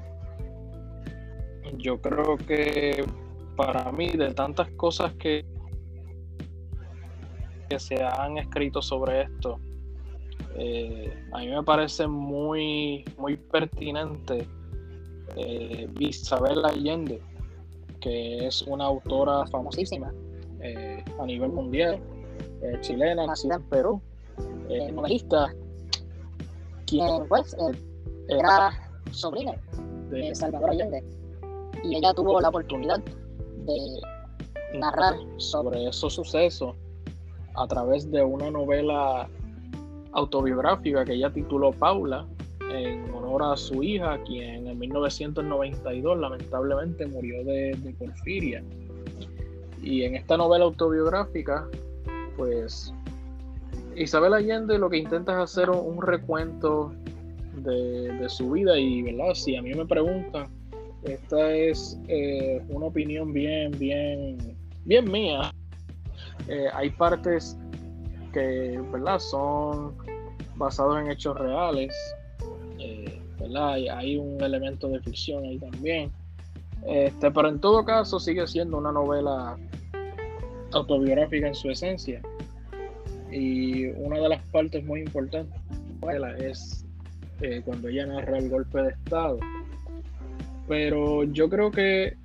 yo 1.78 2.00
creo 2.02 2.38
que 2.38 3.06
para 3.56 3.92
mí, 3.92 4.12
de 4.12 4.34
tantas 4.34 4.70
cosas 4.72 5.14
que, 5.14 5.46
que 7.70 7.80
se 7.80 8.02
han 8.04 8.38
escrito 8.38 8.82
sobre 8.82 9.24
esto, 9.24 9.60
eh, 10.56 11.12
a 11.34 11.40
mí 11.40 11.48
me 11.48 11.64
parece 11.64 12.08
muy, 12.08 13.04
muy 13.18 13.36
pertinente 13.38 14.48
eh, 15.36 15.90
Isabel 16.00 16.64
Allende, 16.66 17.22
que 18.00 18.48
es 18.48 18.62
una 18.62 18.86
autora 18.86 19.46
famosísima. 19.48 20.14
eh, 20.60 21.04
a 21.20 21.26
nivel 21.26 21.52
mundial, 21.52 22.00
eh, 22.64 22.78
chilena, 22.82 23.28
nacida 23.28 23.56
en 23.56 23.64
Perú, 23.70 24.02
novelista, 24.92 25.54
quien 26.88 27.28
pues 27.28 27.56
era 28.28 28.72
sobrina 29.12 29.54
de 30.10 30.34
Salvador 30.34 30.72
Allende 30.72 31.04
y 31.84 31.96
ella 31.96 32.14
tuvo 32.14 32.40
la 32.42 32.50
oportunidad 32.50 33.00
de 33.00 34.80
narrar 34.80 35.16
sobre 35.38 35.88
esos 35.88 36.14
sucesos 36.14 36.76
a 37.56 37.68
través 37.68 38.10
de 38.12 38.24
una 38.24 38.52
novela 38.52 39.28
autobiográfica 40.14 41.06
que 41.06 41.14
ella 41.14 41.32
tituló 41.32 41.72
Paula, 41.72 42.26
en 42.72 43.10
honor 43.14 43.44
a 43.44 43.58
su 43.58 43.82
hija, 43.82 44.22
quien 44.26 44.68
en 44.68 44.80
1992 44.80 46.20
lamentablemente 46.20 47.06
murió 47.08 47.44
de, 47.44 47.96
porfiria. 47.98 48.64
Y 49.82 50.04
en 50.04 50.16
esta 50.16 50.38
novela 50.38 50.66
autobiográfica, 50.66 51.68
pues 52.36 52.94
Isabel 53.96 54.34
Allende 54.34 54.78
lo 54.78 54.90
que 54.90 54.98
intenta 54.98 55.34
es 55.34 55.52
hacer 55.52 55.70
un, 55.70 56.02
recuento 56.02 56.92
de, 57.56 58.26
su 58.28 58.52
vida 58.52 58.78
y, 58.78 59.02
¿verdad? 59.02 59.34
Si 59.34 59.56
a 59.56 59.62
mí 59.62 59.74
me 59.74 59.86
preguntan, 59.86 60.48
esta 61.04 61.54
es 61.54 62.00
eh, 62.08 62.62
una 62.70 62.88
opinión 62.88 63.34
bien, 63.34 63.72
bien, 63.72 64.38
bien 64.86 65.12
mía. 65.12 65.54
Eh, 66.48 66.68
hay 66.74 66.90
partes 66.92 67.58
que, 68.34 68.82
¿verdad? 68.92 69.20
Son 69.20 69.96
basados 70.56 71.00
en 71.00 71.12
hechos 71.12 71.38
reales 71.38 71.94
hay 73.56 74.18
un 74.18 74.42
elemento 74.42 74.90
de 74.90 75.00
ficción 75.00 75.44
ahí 75.44 75.58
también. 75.60 76.12
Este, 76.86 77.32
pero 77.32 77.50
en 77.50 77.60
todo 77.60 77.84
caso 77.84 78.20
sigue 78.20 78.46
siendo 78.48 78.78
una 78.78 78.92
novela 78.92 79.58
autobiográfica 80.74 81.48
en 81.48 81.56
su 81.56 81.70
esencia. 81.70 82.22
Y 83.32 83.88
una 83.88 84.20
de 84.20 84.30
las 84.30 84.44
partes 84.48 84.84
muy 84.86 85.02
importantes 85.02 85.60
es 86.40 86.86
eh, 87.42 87.62
cuando 87.66 87.90
ella 87.90 88.06
narra 88.06 88.38
el 88.38 88.50
golpe 88.50 88.82
de 88.82 88.90
Estado. 88.90 89.40
Pero 90.68 91.24
yo 91.24 91.50
creo 91.50 91.72
que, 91.72 92.16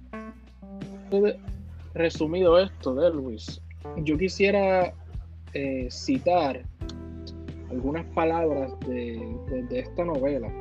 resumido 1.95 2.59
esto 2.59 2.95
de 2.95 3.11
Luis, 3.11 3.61
yo 3.99 4.19
quisiera 4.19 4.93
eh, 5.55 5.89
citar 5.91 6.63
algunas 7.71 8.05
palabras 8.15 8.79
de, 8.81 9.21
de 9.69 9.79
esta 9.79 10.05
novela. 10.05 10.53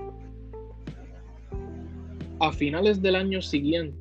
A 2.39 2.52
finales 2.52 3.02
del 3.02 3.15
año 3.15 3.41
siguiente, 3.41 3.98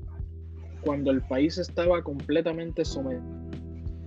cuando 0.83 1.11
el 1.11 1.21
país 1.23 1.59
estaba 1.59 2.03
completamente 2.03 2.85
sometido, 2.85 3.23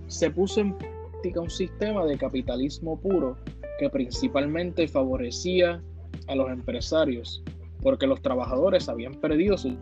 se 0.08 0.30
puso 0.30 0.60
en 0.60 0.76
práctica 0.76 1.40
un 1.40 1.50
sistema 1.50 2.04
de 2.04 2.18
capitalismo 2.18 3.00
puro 3.00 3.36
que 3.78 3.88
principalmente 3.90 4.86
favorecía 4.86 5.82
a 6.28 6.34
los 6.34 6.50
empresarios, 6.50 7.42
porque 7.82 8.06
los 8.06 8.22
trabajadores 8.22 8.88
habían 8.88 9.14
perdido 9.14 9.56
su 9.58 9.76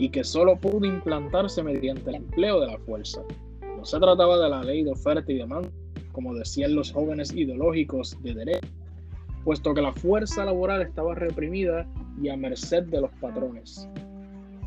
y 0.00 0.08
que 0.08 0.24
solo 0.24 0.56
pudo 0.56 0.86
implantarse 0.86 1.62
mediante 1.62 2.08
el 2.08 2.16
empleo 2.16 2.58
de 2.60 2.68
la 2.68 2.78
fuerza. 2.78 3.22
No 3.76 3.84
se 3.84 3.98
trataba 3.98 4.38
de 4.38 4.48
la 4.48 4.62
ley 4.62 4.82
de 4.82 4.92
oferta 4.92 5.30
y 5.30 5.36
demanda, 5.36 5.68
como 6.12 6.34
decían 6.34 6.74
los 6.74 6.90
jóvenes 6.90 7.34
ideológicos 7.34 8.16
de 8.22 8.34
derecho, 8.34 8.68
puesto 9.44 9.74
que 9.74 9.82
la 9.82 9.92
fuerza 9.92 10.46
laboral 10.46 10.80
estaba 10.80 11.14
reprimida 11.14 11.86
y 12.20 12.30
a 12.30 12.36
merced 12.36 12.84
de 12.84 13.02
los 13.02 13.10
patrones. 13.20 13.86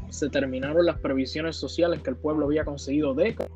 Se 0.09 0.29
terminaron 0.29 0.85
las 0.85 0.99
previsiones 0.99 1.55
sociales 1.55 2.01
que 2.01 2.11
el 2.11 2.15
pueblo 2.15 2.45
había 2.45 2.63
conseguido 2.63 3.15
décadas. 3.15 3.51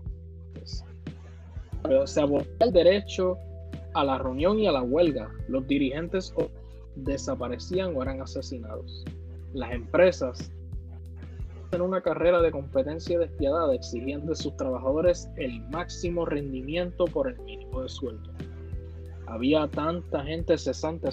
Se 2.06 2.22
abolió 2.22 2.48
el 2.60 2.74
derecho 2.74 3.38
a 3.94 4.04
la 4.04 4.18
reunión 4.18 4.60
y 4.60 4.68
a 4.68 4.72
la 4.72 4.82
huelga. 4.82 5.30
Los 5.48 5.68
dirigentes 5.68 6.34
desaparecían 7.04 7.96
o 7.96 8.04
eran 8.04 8.22
asesinados. 8.22 9.06
Las 9.54 9.72
empresas 9.72 10.52
en 11.72 11.82
una 11.82 12.02
carrera 12.02 12.42
de 12.42 12.52
competencia 12.52 13.20
despiadada 13.20 13.76
exigiendo 13.76 14.28
de 14.28 14.36
sus 14.36 14.56
trabajadores 14.56 15.30
el 15.36 15.62
máximo 15.70 16.26
rendimiento 16.26 17.06
por 17.06 17.28
el 17.28 17.38
mínimo 17.40 17.82
de 17.82 17.90
sueldo. 17.90 18.32
Había 19.26 19.68
tanta 19.68 20.24
gente 20.24 20.58
cesante 20.58 21.10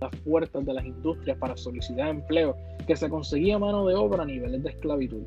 las 0.00 0.16
puertas 0.24 0.64
de 0.64 0.74
las 0.74 0.84
industrias 0.84 1.38
para 1.38 1.56
solicitar 1.56 2.08
empleo 2.08 2.56
que 2.86 2.96
se 2.96 3.08
conseguía 3.08 3.58
mano 3.58 3.86
de 3.86 3.94
obra 3.94 4.22
a 4.22 4.26
niveles 4.26 4.62
de 4.62 4.70
esclavitud. 4.70 5.22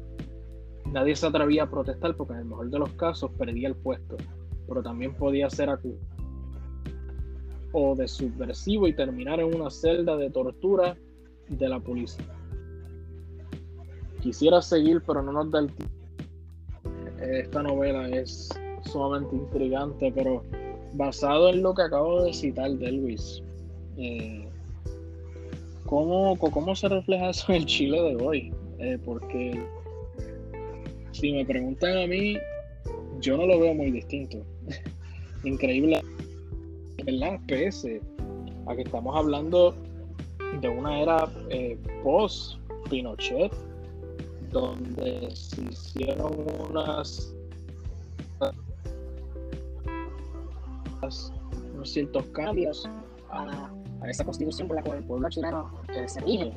Nadie 0.91 1.15
se 1.15 1.27
atrevía 1.27 1.63
a 1.63 1.69
protestar 1.69 2.15
porque 2.15 2.33
en 2.33 2.39
el 2.39 2.45
mejor 2.45 2.69
de 2.69 2.79
los 2.79 2.89
casos 2.93 3.31
perdía 3.37 3.67
el 3.67 3.75
puesto, 3.75 4.17
pero 4.67 4.83
también 4.83 5.15
podía 5.15 5.49
ser 5.49 5.69
acusado 5.69 6.12
o 7.73 7.95
de 7.95 8.07
subversivo 8.07 8.87
y 8.87 8.93
terminar 8.93 9.39
en 9.39 9.53
una 9.53 9.69
celda 9.69 10.15
de 10.15 10.29
tortura 10.29 10.95
de 11.49 11.69
la 11.69 11.79
policía. 11.79 12.25
Quisiera 14.21 14.61
seguir, 14.61 15.01
pero 15.05 15.21
no 15.21 15.33
nos 15.33 15.51
da 15.51 15.59
el 15.59 15.71
tiempo. 15.73 15.95
Esta 17.19 17.63
novela 17.63 18.07
es 18.09 18.49
sumamente 18.85 19.35
intrigante, 19.35 20.11
pero 20.13 20.43
basado 20.93 21.49
en 21.49 21.61
lo 21.61 21.73
que 21.73 21.81
acabo 21.81 22.23
de 22.23 22.33
citar 22.33 22.71
de 22.71 22.91
Luis, 22.91 23.41
eh, 23.97 24.47
¿cómo, 25.85 26.37
¿cómo 26.37 26.75
se 26.75 26.89
refleja 26.89 27.29
eso 27.29 27.51
en 27.51 27.55
el 27.57 27.65
Chile 27.65 28.01
de 28.01 28.23
hoy? 28.23 28.53
Eh, 28.79 28.97
porque 29.03 29.61
si 31.11 31.31
me 31.31 31.45
preguntan 31.45 31.97
a 31.97 32.07
mí, 32.07 32.37
yo 33.19 33.37
no 33.37 33.45
lo 33.45 33.59
veo 33.59 33.73
muy 33.73 33.91
distinto. 33.91 34.45
Increíble, 35.43 36.01
¿verdad? 37.05 37.39
Pese 37.47 38.01
a 38.67 38.75
que 38.75 38.81
estamos 38.83 39.15
hablando 39.15 39.75
de 40.61 40.69
una 40.69 41.01
era 41.01 41.29
eh, 41.49 41.77
post-Pinochet, 42.03 43.51
donde 44.51 45.29
se 45.35 45.63
hicieron 45.63 46.45
unas 46.69 47.33
unos 51.73 51.91
ciertos 51.91 52.25
cambios 52.27 52.89
a, 53.29 53.69
a 54.01 54.09
esa 54.09 54.23
constitución 54.23 54.69
por 54.69 54.77
la 54.77 54.83
cual 54.83 54.99
el 54.99 55.03
pueblo 55.03 55.29
chileno 55.29 55.69
eh, 55.89 56.07
se 56.07 56.21
rige. 56.21 56.53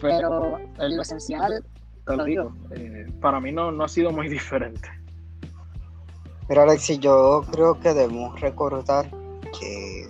Pero 0.00 0.58
en 0.78 0.96
lo 0.96 1.02
esencial, 1.02 1.62
eh, 2.70 3.06
para 3.20 3.38
mí 3.38 3.52
no, 3.52 3.70
no 3.70 3.84
ha 3.84 3.88
sido 3.88 4.10
muy 4.10 4.28
diferente. 4.30 4.88
Pero 6.48 6.62
Alexis, 6.62 6.98
yo 6.98 7.44
creo 7.52 7.78
que 7.78 7.92
debemos 7.92 8.40
recordar 8.40 9.06
que 9.58 10.06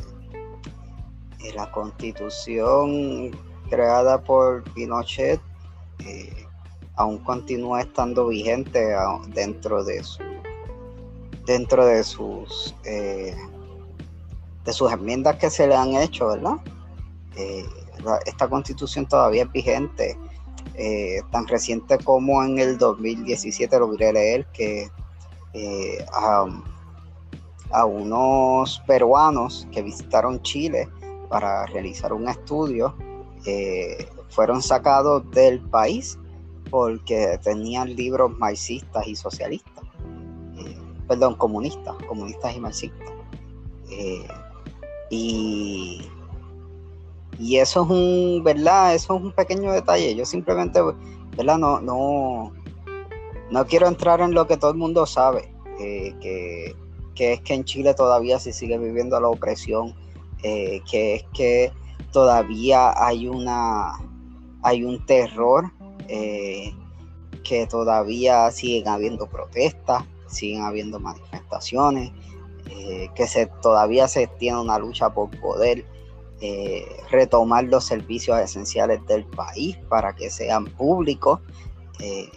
la 1.55 1.70
constitución 1.70 3.31
creada 3.68 4.20
por 4.20 4.64
Pinochet 4.74 5.40
eh, 6.00 6.46
aún 6.96 7.18
continúa 7.18 7.83
estando 7.83 8.29
vigente 8.29 8.94
dentro 9.29 9.85
de 9.85 10.03
su 10.03 10.22
dentro 11.46 11.87
de 11.87 12.03
sus 12.05 12.74
eh, 12.85 13.35
de 14.64 14.72
sus 14.72 14.92
enmiendas 14.92 15.37
que 15.37 15.48
se 15.48 15.66
le 15.66 15.74
han 15.74 15.94
hecho, 15.94 16.29
¿verdad? 16.29 16.57
Eh, 17.37 17.64
esta 18.26 18.48
constitución 18.48 19.07
todavía 19.07 19.42
es 19.42 19.53
vigente, 19.53 20.18
tan 21.31 21.46
reciente 21.46 21.98
como 21.98 22.42
en 22.42 22.59
el 22.59 22.79
2017 22.79 23.79
lo 23.79 23.92
a 23.92 24.12
leer 24.12 24.46
que 24.53 24.88
a, 26.12 26.46
a, 27.72 27.85
unos 27.85 28.80
peruanos 28.87 29.66
que 29.72 29.83
visitaron 29.83 30.40
Chile 30.42 30.88
para 31.28 31.66
realizar 31.66 32.12
un 32.12 32.28
estudio 32.28 32.94
fueron 34.28 34.61
sacados 34.62 35.28
del 35.30 35.61
país 35.61 36.18
porque 36.70 37.38
tenían 37.42 37.96
libros 37.96 38.37
marxistas 38.38 39.06
y 39.06 39.16
socialistas 39.16 39.80
perdón, 41.11 41.35
comunistas, 41.35 41.96
comunistas 42.06 42.54
y 42.54 42.61
marxistas. 42.61 43.12
Eh, 43.90 44.28
y, 45.11 46.09
y 47.37 47.56
eso 47.56 47.83
es 47.83 47.90
un, 47.90 48.44
¿verdad? 48.44 48.94
Eso 48.94 49.16
es 49.16 49.22
un 49.24 49.33
pequeño 49.33 49.72
detalle. 49.72 50.14
Yo 50.14 50.24
simplemente, 50.24 50.80
¿verdad? 51.37 51.58
No, 51.58 51.81
no, 51.81 52.52
no 53.50 53.66
quiero 53.66 53.88
entrar 53.88 54.21
en 54.21 54.35
lo 54.35 54.46
que 54.46 54.56
todo 54.56 54.71
el 54.71 54.77
mundo 54.77 55.04
sabe, 55.04 55.52
eh, 55.81 56.14
que, 57.21 57.35
es 57.35 57.40
que 57.42 57.52
en 57.52 57.64
Chile 57.64 57.92
todavía 57.92 58.38
se 58.38 58.50
sigue 58.50 58.79
viviendo 58.79 59.21
la 59.21 59.29
opresión, 59.29 59.94
eh, 60.42 60.81
que 60.90 61.16
es 61.16 61.25
que 61.35 61.71
todavía 62.12 62.94
hay 62.96 63.29
una 63.29 63.92
hay 64.62 64.85
un 64.85 65.04
terror, 65.04 65.71
que 66.08 67.66
todavía 67.68 68.50
siguen 68.50 68.88
habiendo 68.88 69.27
protestas, 69.27 70.04
siguen 70.29 70.62
habiendo 70.62 70.98
manifestaciones, 70.98 72.10
eh, 72.71 73.10
que 73.14 73.27
se, 73.27 73.46
todavía 73.60 74.08
se 74.08 74.27
tiene 74.27 74.60
una 74.60 74.79
lucha 74.79 75.10
por 75.10 75.31
poder 75.40 75.85
eh, 76.40 76.87
retomar 77.10 77.64
los 77.64 77.85
servicios 77.85 78.38
esenciales 78.38 79.04
del 79.06 79.27
país 79.27 79.77
para 79.88 80.14
que 80.14 80.31
sean 80.31 80.64
públicos. 80.64 81.40
Eh, 81.98 82.31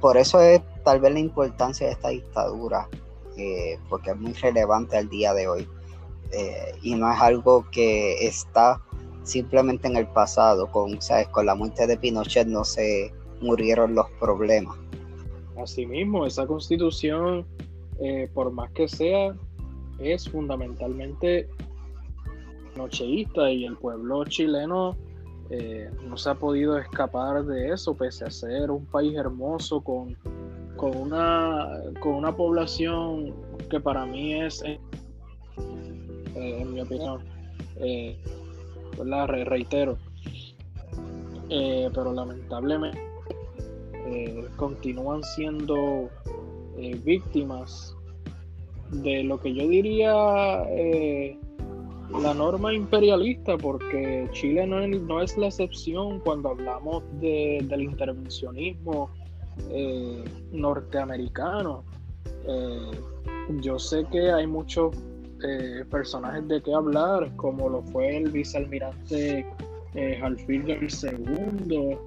por 0.00 0.16
eso 0.16 0.40
es 0.40 0.62
tal 0.84 1.00
vez 1.00 1.12
la 1.12 1.20
importancia 1.20 1.86
de 1.86 1.92
esta 1.92 2.08
dictadura, 2.10 2.88
porque 3.88 4.10
es 4.10 4.16
muy 4.16 4.32
relevante 4.34 4.96
al 4.96 5.08
día 5.08 5.32
de 5.34 5.48
hoy. 5.48 5.68
y 6.82 6.94
no 6.94 7.10
es 7.12 7.20
algo 7.20 7.66
que 7.70 8.26
está 8.26 8.80
simplemente 9.22 9.88
en 9.88 9.96
el 9.96 10.06
pasado, 10.06 10.70
con, 10.70 11.00
¿sabes? 11.00 11.28
con 11.28 11.46
la 11.46 11.54
muerte 11.54 11.86
de 11.86 11.96
Pinochet 11.96 12.46
no 12.46 12.64
se 12.64 13.12
murieron 13.40 13.94
los 13.94 14.10
problemas. 14.18 14.76
Asimismo, 15.56 16.26
esa 16.26 16.46
constitución, 16.46 17.46
eh, 18.00 18.28
por 18.32 18.50
más 18.50 18.70
que 18.72 18.88
sea, 18.88 19.34
es 19.98 20.28
fundamentalmente 20.28 21.48
nocheísta 22.76 23.50
y 23.50 23.66
el 23.66 23.76
pueblo 23.76 24.24
chileno 24.24 24.96
eh, 25.50 25.90
no 26.08 26.16
se 26.16 26.30
ha 26.30 26.34
podido 26.34 26.78
escapar 26.78 27.44
de 27.44 27.72
eso, 27.72 27.94
pese 27.94 28.24
a 28.24 28.30
ser 28.30 28.70
un 28.70 28.86
país 28.86 29.16
hermoso 29.16 29.82
con, 29.82 30.16
con, 30.80 30.96
una, 30.96 31.68
con 32.00 32.14
una 32.14 32.34
población 32.34 33.34
que 33.68 33.78
para 33.78 34.06
mí 34.06 34.40
es, 34.40 34.62
eh, 34.62 34.80
en 36.34 36.72
mi 36.72 36.80
opinión, 36.80 37.20
eh, 37.76 38.16
la 39.04 39.26
reitero, 39.26 39.98
pero 41.50 42.14
lamentablemente 42.14 42.98
continúan 44.56 45.22
siendo 45.22 46.08
víctimas 47.04 47.94
de 48.90 49.22
lo 49.22 49.38
que 49.38 49.52
yo 49.52 49.68
diría 49.68 50.64
la 52.22 52.34
norma 52.34 52.72
imperialista, 52.72 53.58
porque 53.58 54.26
Chile 54.32 54.66
no 54.66 54.80
es, 54.80 55.02
no 55.02 55.20
es 55.20 55.36
la 55.36 55.48
excepción 55.48 56.20
cuando 56.20 56.48
hablamos 56.48 57.02
del 57.20 57.82
intervencionismo 57.82 59.10
eh, 59.70 60.24
norteamericano. 60.52 61.84
Eh, 62.46 62.90
yo 63.60 63.78
sé 63.78 64.04
que 64.10 64.30
hay 64.30 64.46
muchos 64.46 64.94
eh, 65.42 65.84
personajes 65.90 66.46
de 66.48 66.62
qué 66.62 66.74
hablar, 66.74 67.34
como 67.36 67.68
lo 67.68 67.82
fue 67.82 68.16
el 68.16 68.30
vicealmirante 68.30 69.46
eh, 69.94 70.20
II, 70.22 71.98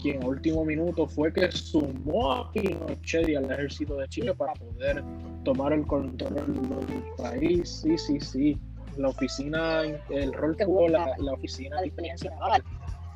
quien 0.00 0.22
a 0.22 0.26
último 0.26 0.64
minuto 0.64 1.06
fue 1.06 1.32
que 1.32 1.50
sumó 1.50 2.32
a 2.32 2.52
Pinochet 2.52 3.28
y 3.28 3.34
al 3.34 3.50
ejército 3.50 3.96
de 3.96 4.08
Chile 4.08 4.34
para 4.34 4.52
poder 4.52 5.02
tomar 5.44 5.72
el 5.72 5.84
control 5.86 6.46
del 6.86 7.02
país. 7.16 7.82
Sí, 7.82 7.98
sí, 7.98 8.20
sí. 8.20 8.58
La 8.96 9.08
oficina, 9.08 9.82
el 10.10 10.32
rol 10.32 10.56
que 10.56 10.64
jugó 10.64 10.88
la, 10.88 11.16
oficina 11.32 11.80
de 11.80 11.90
naval 12.30 12.62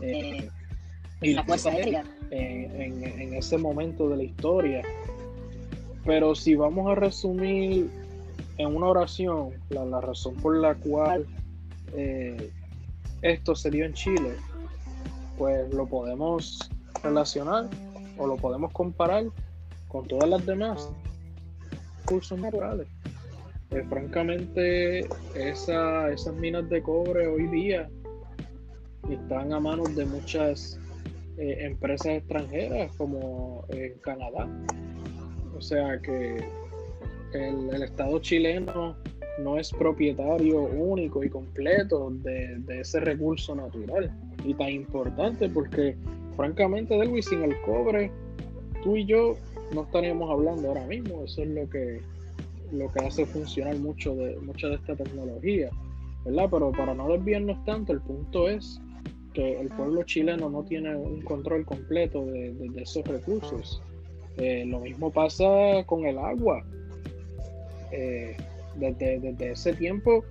eh, 0.01 0.49
y 1.21 1.35
la 1.35 1.45
Fuerza 1.45 1.71
Aérea 1.71 2.05
en, 2.31 3.03
en, 3.03 3.35
ese 3.35 3.57
momento 3.59 4.09
de 4.09 4.17
la 4.17 4.23
historia. 4.23 4.83
Pero 6.05 6.35
si 6.35 6.55
vamos 6.55 6.91
a 6.91 6.95
resumir 6.95 7.91
en 8.59 8.77
una 8.77 8.87
oración 8.87 9.51
la, 9.71 9.85
la 9.85 10.01
razón 10.01 10.35
por 10.37 10.57
la 10.57 10.75
cual 10.75 11.27
eh, 11.95 12.51
esto 13.23 13.55
se 13.55 13.71
dio 13.71 13.85
en 13.85 13.93
Chile, 13.95 14.35
pues 15.39 15.73
lo 15.75 15.87
podemos 15.87 16.71
relacionar 17.03 17.69
o 18.19 18.27
lo 18.27 18.37
podemos 18.37 18.73
comparar 18.73 19.25
con 19.89 20.07
todas 20.07 20.29
las 20.29 20.45
demás 20.47 20.91
cursos 22.05 22.39
naturales. 22.39 22.87
Eh, 23.71 23.85
francamente, 23.89 25.09
esa, 25.35 26.11
esas 26.11 26.35
minas 26.35 26.69
de 26.71 26.83
cobre 26.83 27.27
hoy 27.27 27.47
día 27.49 27.89
están 29.11 29.53
a 29.53 29.61
manos 29.61 29.95
de 29.97 30.05
muchas 30.05 30.79
eh, 31.39 31.59
empresas 31.61 32.19
extranjeras 32.19 32.95
como 32.97 33.65
en 33.71 33.99
Canadá. 34.01 34.49
O 35.57 35.61
sea 35.61 36.01
que 36.01 36.37
el, 37.33 37.71
el, 37.75 37.83
Estado 37.83 38.19
chileno 38.21 38.97
no 39.43 39.59
es 39.59 39.71
propietario 39.71 40.63
único 40.63 41.25
y 41.25 41.31
completo 41.31 42.11
de, 42.11 42.57
de, 42.59 42.81
ese 42.81 43.01
recurso 43.01 43.55
natural 43.55 44.11
y 44.45 44.55
tan 44.55 44.71
importante 44.71 45.49
porque 45.49 45.97
francamente 46.37 46.97
Delwin 46.97 47.23
sin 47.23 47.43
el 47.43 47.61
cobre 47.63 48.11
tú 48.83 48.97
y 48.97 49.05
yo 49.05 49.35
no 49.75 49.83
estaríamos 49.83 50.31
hablando 50.31 50.69
ahora 50.69 50.87
mismo. 50.87 51.25
Eso 51.25 51.43
es 51.43 51.49
lo 51.49 51.69
que, 51.69 52.01
lo 52.73 52.89
que 52.89 53.05
hace 53.05 53.27
funcionar 53.27 53.77
mucho 53.77 54.15
de, 54.15 54.37
mucha 54.37 54.69
de 54.69 54.77
esta 54.77 54.97
tecnología. 54.97 55.71
¿verdad? 56.25 56.49
Pero 56.51 56.73
para 56.73 56.95
no 56.95 57.09
desviarnos 57.09 57.65
tanto, 57.65 57.93
el 57.93 58.01
punto 58.01 58.49
es 58.49 58.81
el 59.37 59.69
pueblo 59.69 60.03
chileno 60.05 60.49
no 60.49 60.63
tiene 60.65 60.97
un 60.97 61.21
control 61.23 61.65
completo 61.65 62.25
de, 62.25 62.55
esos 62.77 63.07
recursos. 63.07 63.83
Eh, 64.37 64.65
lo 64.67 64.81
mismo 64.81 65.11
pasa 65.11 65.45
con 65.87 66.07
el 66.07 66.19
agua. 66.19 66.65
Eh, 67.93 68.37
desde, 68.77 69.53
ese 69.53 69.73
tiempo, 69.75 70.25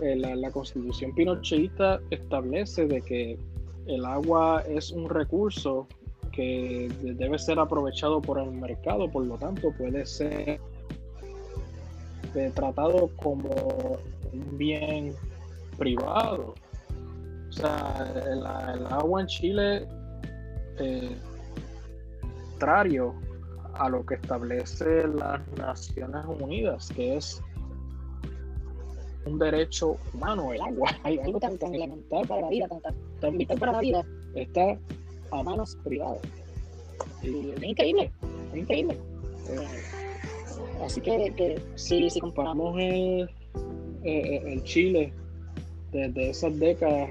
eh, 0.00 0.16
la, 0.16 0.50
constitución 0.50 1.14
pinochetista 1.14 2.00
establece 2.10 2.86
de 2.86 3.02
que 3.02 3.38
el 3.86 4.04
agua 4.04 4.62
es 4.68 4.90
un 4.90 5.08
recurso 5.08 5.86
que 6.32 6.90
debe 7.02 7.38
ser 7.38 7.60
aprovechado 7.60 8.20
por 8.20 8.40
el 8.40 8.50
mercado, 8.50 9.08
por 9.08 9.24
lo 9.24 9.36
tanto 9.36 9.72
puede 9.72 10.04
ser 10.06 10.58
tratado 12.54 13.10
como 13.16 13.98
un 14.32 14.58
bien 14.58 15.14
privado. 15.78 16.54
O 17.54 17.56
sea, 17.56 18.12
el, 18.26 18.44
agua 18.86 19.20
en 19.20 19.26
Chile, 19.28 19.88
eh, 20.78 21.16
contrario 22.50 23.14
a 23.74 23.88
lo 23.88 24.04
que 24.04 24.14
establece 24.14 25.06
las 25.06 25.40
Naciones 25.56 26.24
Unidas, 26.26 26.88
que 26.94 27.16
es 27.16 27.40
un 29.26 29.38
derecho 29.38 29.96
humano, 30.12 30.52
el 30.52 30.60
agua. 30.60 30.90
Hay 31.04 31.18
algo 31.18 31.38
tan, 31.38 31.56
elemental 31.72 32.26
para 32.26 32.40
la 32.42 32.48
vida, 32.48 32.66
tan 33.20 33.38
vital 33.38 33.58
para 33.58 33.72
la 33.72 33.80
vida, 33.80 34.04
está 34.34 34.76
a 35.30 35.42
manos 35.42 35.76
privadas. 35.84 36.20
Y 37.22 37.50
es 37.50 37.62
increíble, 37.62 38.12
es 38.52 38.58
increíble. 38.58 38.98
Eh, 39.48 40.84
así 40.84 41.00
que, 41.00 41.60
si, 41.76 42.10
si 42.10 42.20
comparamos 42.20 42.78
el, 42.78 43.30
el, 44.02 44.62
Chile 44.64 45.12
desde 45.92 46.30
esas 46.30 46.58
décadas, 46.58 47.10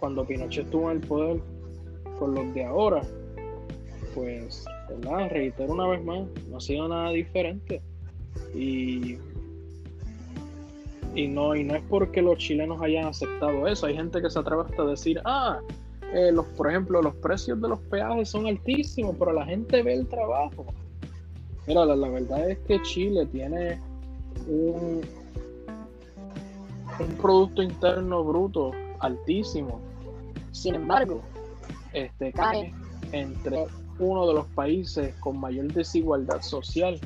cuando 0.00 0.24
Pinochet 0.24 0.64
estuvo 0.64 0.90
en 0.90 0.96
el 0.98 1.06
poder, 1.06 1.40
con 2.18 2.34
los 2.34 2.52
de 2.54 2.64
ahora, 2.64 3.02
pues, 4.14 4.64
¿verdad? 4.88 5.30
Reitero 5.30 5.72
una 5.72 5.86
vez 5.86 6.04
más, 6.04 6.26
no 6.48 6.56
ha 6.56 6.60
sido 6.60 6.88
nada 6.88 7.10
diferente. 7.10 7.80
Y 8.54 9.18
y 11.14 11.26
no, 11.26 11.56
y 11.56 11.64
no 11.64 11.74
es 11.74 11.82
porque 11.88 12.22
los 12.22 12.38
chilenos 12.38 12.80
hayan 12.82 13.06
aceptado 13.06 13.66
eso. 13.66 13.86
Hay 13.86 13.96
gente 13.96 14.22
que 14.22 14.30
se 14.30 14.38
atreve 14.38 14.62
hasta 14.62 14.82
a 14.82 14.86
decir, 14.86 15.20
ah, 15.24 15.58
eh, 16.12 16.30
los, 16.32 16.46
por 16.46 16.70
ejemplo, 16.70 17.02
los 17.02 17.14
precios 17.16 17.60
de 17.60 17.68
los 17.68 17.80
peajes 17.80 18.28
son 18.28 18.46
altísimos, 18.46 19.16
pero 19.18 19.32
la 19.32 19.44
gente 19.44 19.82
ve 19.82 19.94
el 19.94 20.06
trabajo. 20.06 20.66
Mira, 21.66 21.84
la, 21.84 22.08
verdad 22.08 22.50
es 22.50 22.58
que 22.60 22.80
Chile 22.82 23.26
tiene 23.26 23.80
un, 24.48 25.00
un 26.98 27.16
Producto 27.20 27.62
Interno 27.62 28.24
Bruto 28.24 28.72
altísimo. 29.00 29.80
Sin 30.52 30.74
embargo, 30.74 31.22
este 31.92 32.32
cae 32.32 32.72
entre 33.12 33.66
uno 33.98 34.26
de 34.26 34.34
los 34.34 34.46
países 34.46 35.14
con 35.16 35.38
mayor 35.38 35.72
desigualdad 35.72 36.40
social 36.42 36.98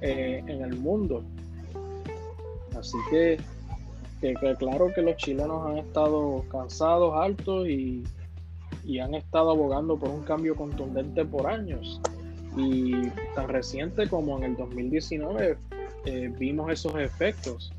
eh, 0.00 0.42
en 0.46 0.62
el 0.62 0.76
mundo. 0.78 1.22
Así 2.78 2.98
que, 3.10 3.40
que, 4.20 4.34
claro 4.58 4.92
que 4.94 5.02
los 5.02 5.16
chilenos 5.16 5.66
han 5.66 5.78
estado 5.78 6.44
cansados, 6.50 7.14
altos 7.16 7.68
y, 7.68 8.04
y 8.84 8.98
han 8.98 9.14
estado 9.14 9.50
abogando 9.50 9.96
por 9.96 10.10
un 10.10 10.22
cambio 10.22 10.54
contundente 10.54 11.24
por 11.24 11.46
años. 11.46 12.00
Y 12.56 13.08
tan 13.34 13.48
reciente 13.48 14.08
como 14.08 14.38
en 14.38 14.44
el 14.44 14.56
2019 14.56 15.58
eh, 16.06 16.32
vimos 16.38 16.70
esos 16.70 16.94
efectos. 16.96 17.72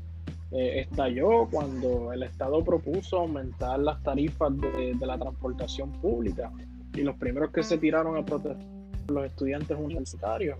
Eh, 0.50 0.80
estalló 0.80 1.46
cuando 1.50 2.12
el 2.12 2.22
Estado 2.22 2.64
propuso 2.64 3.18
aumentar 3.18 3.78
las 3.80 4.02
tarifas 4.02 4.50
de, 4.56 4.94
la 5.00 5.18
transportación 5.18 5.92
pública 5.92 6.50
y 6.94 7.02
los 7.02 7.16
primeros 7.16 7.50
que 7.50 7.62
se 7.62 7.76
tiraron 7.76 8.16
a 8.16 8.24
protestar 8.24 8.64
los 9.08 9.26
estudiantes 9.26 9.76
universitarios. 9.78 10.58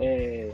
Eh, 0.00 0.52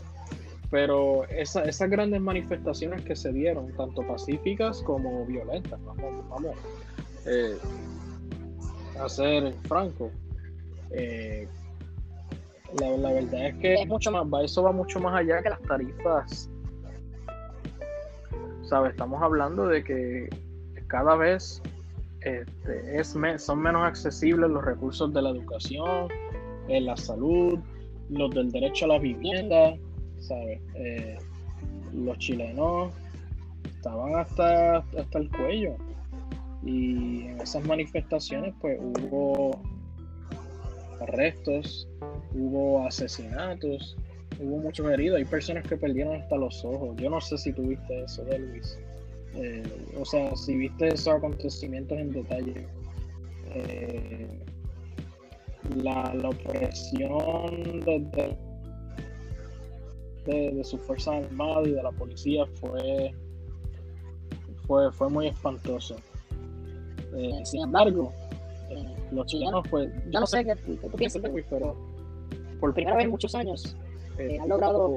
pero 0.70 1.24
esas 1.28 1.90
grandes 1.90 2.20
manifestaciones 2.20 3.02
que 3.02 3.14
se 3.14 3.30
dieron, 3.32 3.72
tanto 3.76 4.06
pacíficas 4.06 4.82
como 4.82 5.26
violentas, 5.26 5.78
vamos, 5.84 6.28
vamos 6.30 6.56
a 8.98 9.08
ser 9.08 9.52
franco, 9.68 10.10
eh, 10.92 11.48
la, 12.78 13.12
verdad 13.12 13.48
es 13.48 13.54
que 13.56 13.74
es 13.74 13.86
mucho 13.86 14.10
más, 14.10 14.44
eso 14.44 14.62
va 14.62 14.72
mucho 14.72 14.98
más 15.00 15.20
allá 15.20 15.42
que 15.42 15.50
las 15.50 15.62
tarifas. 15.62 16.50
¿Sabes? 18.62 18.92
Estamos 18.92 19.22
hablando 19.22 19.66
de 19.66 19.82
que 19.82 20.28
cada 20.86 21.16
vez 21.16 21.62
este, 22.20 23.00
es 23.00 23.16
son 23.38 23.58
menos 23.60 23.84
accesibles 23.84 24.48
los 24.48 24.64
recursos 24.64 25.12
de 25.12 25.22
la 25.22 25.30
educación, 25.30 26.08
en 26.68 26.86
la 26.86 26.96
salud, 26.96 27.58
los 28.08 28.34
del 28.34 28.50
derecho 28.52 28.84
a 28.84 28.88
la 28.88 28.98
vivienda, 28.98 29.74
¿sabes? 30.20 30.60
Eh, 30.74 31.18
los 31.92 32.16
chilenos 32.18 32.92
estaban 33.64 34.14
hasta, 34.16 34.78
hasta 34.78 35.18
el 35.18 35.28
cuello. 35.30 35.76
Y 36.64 37.22
en 37.26 37.40
esas 37.40 37.66
manifestaciones 37.66 38.54
pues 38.60 38.78
hubo 38.80 39.60
arrestos, 41.00 41.88
hubo 42.32 42.86
asesinatos, 42.86 43.96
hubo 44.40 44.58
muchos 44.58 44.90
heridos, 44.90 45.18
hay 45.18 45.24
personas 45.24 45.66
que 45.66 45.76
perdieron 45.76 46.16
hasta 46.16 46.36
los 46.36 46.64
ojos. 46.64 46.96
Yo 46.96 47.10
no 47.10 47.20
sé 47.20 47.38
si 47.38 47.52
tuviste 47.52 48.04
eso 48.04 48.24
de 48.24 48.38
Luis. 48.38 48.78
Eh, 49.34 49.62
o 49.98 50.04
sea, 50.04 50.34
si 50.36 50.56
viste 50.56 50.88
esos 50.88 51.14
acontecimientos 51.14 51.98
en 51.98 52.10
detalle. 52.10 52.66
Eh, 53.54 54.28
la, 55.76 56.12
opresión 56.24 57.80
de, 57.80 58.36
de, 60.26 60.64
su 60.64 60.76
fuerza 60.78 61.16
armada 61.16 61.62
y 61.64 61.70
de 61.70 61.82
la 61.82 61.92
policía 61.92 62.44
fue, 62.60 63.14
fue, 64.66 64.92
fue 64.92 65.08
muy 65.08 65.28
espantoso. 65.28 65.96
Eh, 67.14 67.40
sin 67.44 67.62
embargo, 67.62 68.12
los 69.12 69.26
chilenos, 69.26 69.66
pues, 69.70 69.90
yo 70.10 70.20
no 70.20 70.26
sé 70.26 70.44
qué, 70.44 70.56
tú 70.56 70.88
piensas, 70.96 71.22
pero 71.48 71.76
por 72.58 72.74
primera 72.74 72.96
vez 72.96 73.04
en 73.04 73.10
muchos 73.10 73.34
años 73.34 73.76
eh, 74.18 74.38
han 74.40 74.48
logrado 74.48 74.96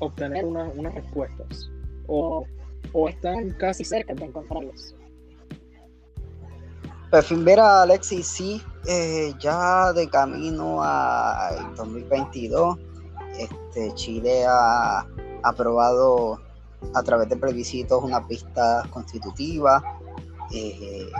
obtener 0.00 0.44
unas 0.44 0.94
respuestas 0.94 1.70
o, 2.06 2.46
o, 2.92 3.08
están 3.08 3.50
casi 3.58 3.84
cerca 3.84 4.14
de 4.14 4.24
encontrarlas. 4.24 4.94
Pues 7.10 7.32
mira, 7.32 7.82
Alexis, 7.82 8.26
sí, 8.26 8.62
eh, 8.86 9.32
ya 9.40 9.92
de 9.92 10.08
camino 10.08 10.80
a 10.82 11.72
2022, 11.76 12.78
este, 13.38 13.94
Chile 13.94 14.44
ha 14.46 15.06
aprobado 15.42 16.38
a 16.94 17.02
través 17.02 17.28
de 17.28 17.36
plebiscitos 17.36 18.02
una 18.02 18.26
pista 18.26 18.84
constitutiva 18.90 19.82
eh, 20.52 21.10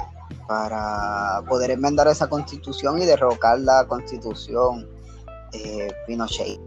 para 0.46 1.42
poder 1.48 1.70
enmendar 1.70 2.08
esa 2.08 2.28
constitución 2.28 3.02
y 3.02 3.06
derrocar 3.06 3.58
la 3.60 3.86
constitución 3.86 4.88
eh, 5.52 5.88
Pinochet. 6.06 6.60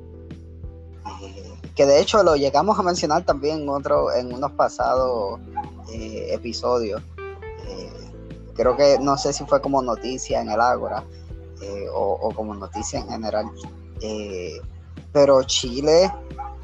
Eh, 1.81 1.85
que 1.85 1.85
de 1.85 1.99
hecho 1.99 2.21
lo 2.23 2.35
llegamos 2.35 2.77
a 2.77 2.83
mencionar 2.83 3.23
también 3.23 3.61
en, 3.61 3.69
otro, 3.69 4.13
en 4.13 4.33
unos 4.33 4.51
pasados 4.51 5.39
eh, 5.91 6.29
episodios. 6.31 7.01
creo 8.55 8.75
que 8.75 8.99
no 8.99 9.17
sé 9.17 9.33
si 9.33 9.45
fue 9.45 9.61
como 9.61 9.81
noticia 9.81 10.41
en 10.41 10.49
el 10.49 10.61
Ágora 10.61 11.03
o, 11.93 12.31
como 12.35 12.53
noticia 12.53 12.99
en 12.99 13.07
general. 13.07 13.45
pero 15.11 15.43
Chile 15.43 16.11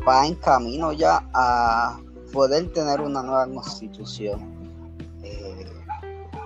va 0.07 0.27
en 0.27 0.35
camino 0.35 0.91
ya 0.91 1.23
a 1.33 1.99
poder 2.31 2.71
tener 2.73 3.01
una 3.01 3.23
nueva 3.23 3.47
constitución. 3.47 4.39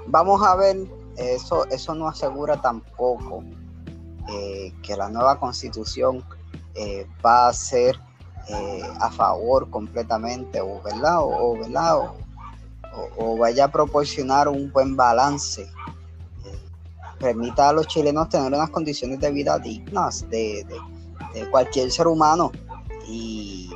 vamos 0.08 0.42
a 0.44 0.56
ver, 0.56 0.78
eso, 1.18 1.66
eso 1.70 1.96
no 1.96 2.08
asegura 2.08 2.62
tampoco 2.62 3.44
eh, 4.30 4.74
que 4.82 4.96
la 4.96 5.10
nueva 5.10 5.40
constitución 5.40 6.24
eh, 6.76 7.06
va 7.26 7.50
a 7.50 7.54
ser 7.54 8.00
eh, 8.48 8.84
a 9.00 9.12
favor 9.12 9.70
completamente 9.70 10.62
o, 10.62 10.82
¿verdad? 10.82 11.20
O, 11.20 12.16
O, 13.18 13.38
vaya 13.38 13.66
a 13.66 13.72
proporcionar 13.72 14.50
un 14.50 14.70
buen 14.72 14.98
balance 14.98 15.66
permita 17.20 17.70
a 17.70 17.74
los 17.74 17.88
chilenos 17.88 18.28
tener 18.30 18.52
unas 18.52 18.72
condiciones 18.72 19.20
de 19.20 19.32
vida 19.32 19.60
dignas 19.60 20.28
de, 20.30 20.66
cualquier 21.52 21.92
ser 21.92 22.08
humano. 22.08 22.52
Y, 23.08 23.72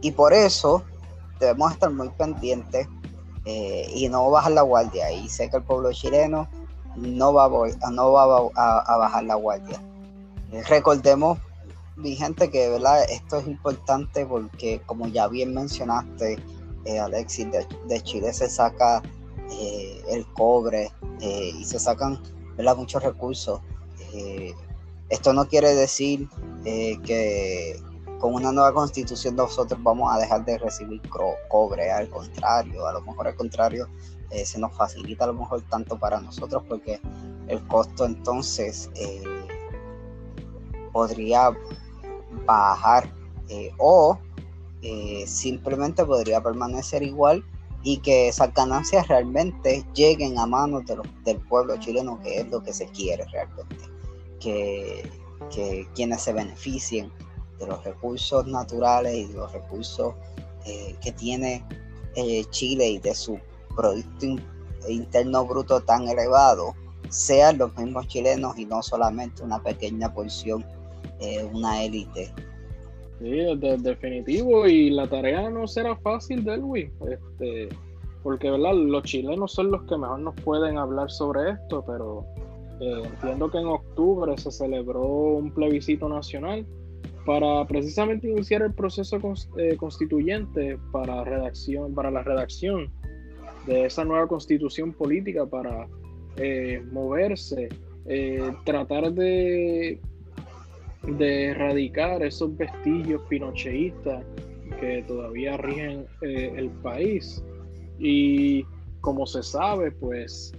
y, 0.00 0.12
por 0.12 0.32
eso 0.32 0.84
debemos 1.40 1.72
estar 1.72 1.90
muy 1.90 2.08
pendientes 2.10 2.88
y 3.44 4.08
no 4.08 4.30
bajar 4.30 4.52
la 4.52 4.62
guardia. 4.62 5.10
Y 5.10 5.28
sé 5.28 5.50
que 5.50 5.56
el 5.58 5.64
pueblo 5.64 5.92
chileno 5.92 6.48
no 6.98 7.32
va 7.32 7.46
a, 7.46 7.90
no 7.90 8.12
va 8.12 8.50
a, 8.54 8.96
bajar 8.96 9.24
la 9.24 9.34
guardia. 9.34 9.80
Recordemos, 10.68 11.38
mi 11.98 12.14
gente, 12.14 12.50
que 12.50 12.68
¿verdad? 12.70 13.04
esto 13.10 13.38
es 13.38 13.46
importante 13.46 14.24
porque, 14.24 14.80
como 14.86 15.08
ya 15.08 15.26
bien 15.28 15.52
mencionaste, 15.52 16.38
eh, 16.84 16.98
Alexis, 16.98 17.48
de, 17.50 18.00
Chile 18.02 18.32
se 18.32 18.48
saca 18.48 19.02
eh, 19.50 20.02
el 20.08 20.26
cobre 20.32 20.92
eh, 21.20 21.52
y 21.58 21.64
se 21.64 21.78
sacan 21.78 22.22
¿verdad? 22.56 22.76
muchos 22.76 23.02
recursos. 23.02 23.60
esto 25.10 25.32
no 25.32 25.46
quiere 25.48 25.74
decir 25.74 26.28
que 26.64 27.80
con 28.20 28.34
una 28.34 28.52
nueva 28.52 28.72
constitución 28.72 29.36
nosotros 29.36 29.80
vamos 29.82 30.12
a 30.12 30.18
dejar 30.18 30.44
de 30.44 30.58
recibir 30.58 31.02
cobre, 31.48 31.90
al 31.90 32.08
contrario, 32.08 32.86
a 32.86 32.92
lo 32.92 33.00
mejor 33.02 33.28
al 33.28 33.34
contrario, 33.34 33.88
se 34.44 34.58
nos 34.58 34.74
facilita 34.74 35.24
a 35.24 35.28
lo 35.28 35.34
mejor 35.34 35.62
tanto 35.68 35.98
para 35.98 36.20
nosotros 36.20 36.62
porque 36.68 37.00
el 37.48 37.66
costo 37.68 38.04
entonces 38.06 38.90
podría 40.92 41.52
bajar 42.46 43.10
eh, 43.48 43.70
o 43.78 44.18
simplemente 45.26 46.04
podría 46.04 46.40
permanecer 46.40 47.02
igual 47.02 47.44
y 47.82 47.98
que 47.98 48.28
esas 48.28 48.54
ganancias 48.54 49.08
realmente 49.08 49.84
lleguen 49.92 50.38
a 50.38 50.46
manos 50.46 50.84
del 51.24 51.40
pueblo 51.48 51.76
chileno, 51.78 52.20
que 52.22 52.40
es 52.40 52.48
lo 52.48 52.62
que 52.62 52.72
se 52.72 52.86
quiere 52.86 53.24
realmente, 53.26 53.84
que, 54.40 55.10
que 55.52 55.86
quienes 55.94 56.22
se 56.22 56.32
beneficien 56.32 57.10
de 57.58 57.66
los 57.66 57.82
recursos 57.84 58.46
naturales 58.46 59.14
y 59.14 59.24
de 59.26 59.34
los 59.34 59.52
recursos 59.52 60.14
que 60.64 61.12
tiene 61.12 61.64
Chile 62.50 62.88
y 62.88 62.98
de 62.98 63.14
su 63.14 63.38
Producto 63.74 64.26
Interno 64.88 65.44
Bruto 65.46 65.80
tan 65.80 66.08
elevado 66.08 66.74
sean 67.10 67.58
los 67.58 67.76
mismos 67.76 68.06
chilenos 68.08 68.58
y 68.58 68.64
no 68.66 68.82
solamente 68.82 69.42
una 69.42 69.62
pequeña 69.62 70.12
porción, 70.12 70.64
eh, 71.20 71.44
una 71.52 71.84
élite. 71.84 72.32
Sí, 73.18 73.30
de, 73.30 73.76
definitivo, 73.78 74.66
y 74.66 74.90
la 74.90 75.08
tarea 75.08 75.50
no 75.50 75.66
será 75.66 75.96
fácil, 75.96 76.44
Delwi, 76.44 76.92
este, 77.10 77.68
porque 78.22 78.48
¿verdad? 78.48 78.74
los 78.74 79.02
chilenos 79.02 79.52
son 79.52 79.72
los 79.72 79.82
que 79.84 79.96
mejor 79.96 80.20
nos 80.20 80.34
pueden 80.36 80.78
hablar 80.78 81.10
sobre 81.10 81.50
esto, 81.50 81.84
pero 81.84 82.24
eh, 82.80 83.02
entiendo 83.04 83.50
que 83.50 83.58
en 83.58 83.66
octubre 83.66 84.38
se 84.38 84.52
celebró 84.52 85.04
un 85.04 85.52
plebiscito 85.52 86.08
nacional 86.08 86.64
para 87.26 87.66
precisamente 87.66 88.30
iniciar 88.30 88.62
el 88.62 88.72
proceso 88.72 89.18
eh, 89.56 89.76
constituyente 89.76 90.78
para, 90.92 91.24
redacción, 91.24 91.92
para 91.94 92.12
la 92.12 92.22
redacción 92.22 92.88
de 93.66 93.86
esa 93.86 94.04
nueva 94.04 94.28
constitución 94.28 94.92
política 94.92 95.44
para 95.44 95.88
moverse, 96.92 97.68
tratar 98.64 99.12
de, 99.12 100.00
de 101.02 101.46
erradicar 101.46 102.22
esos 102.22 102.56
vestigios 102.56 103.22
pinocheístas 103.28 104.24
que 104.80 105.02
todavía 105.06 105.56
rigen 105.56 106.06
eh, 106.22 106.52
el 106.56 106.70
país. 106.70 107.42
Y 107.98 108.64
como 109.00 109.26
se 109.26 109.42
sabe, 109.42 109.90
pues 109.92 110.52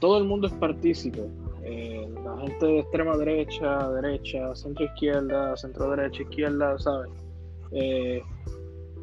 todo 0.00 0.18
el 0.18 0.24
mundo 0.24 0.46
es 0.46 0.52
partícipe. 0.54 1.22
la 1.62 2.38
gente 2.42 2.66
de 2.66 2.78
extrema 2.78 3.16
derecha, 3.16 3.90
derecha, 3.90 4.54
centro 4.54 4.84
izquierda, 4.84 5.56
centro 5.56 5.90
derecha, 5.90 6.22
izquierda, 6.22 6.78
¿sabes? 6.78 7.10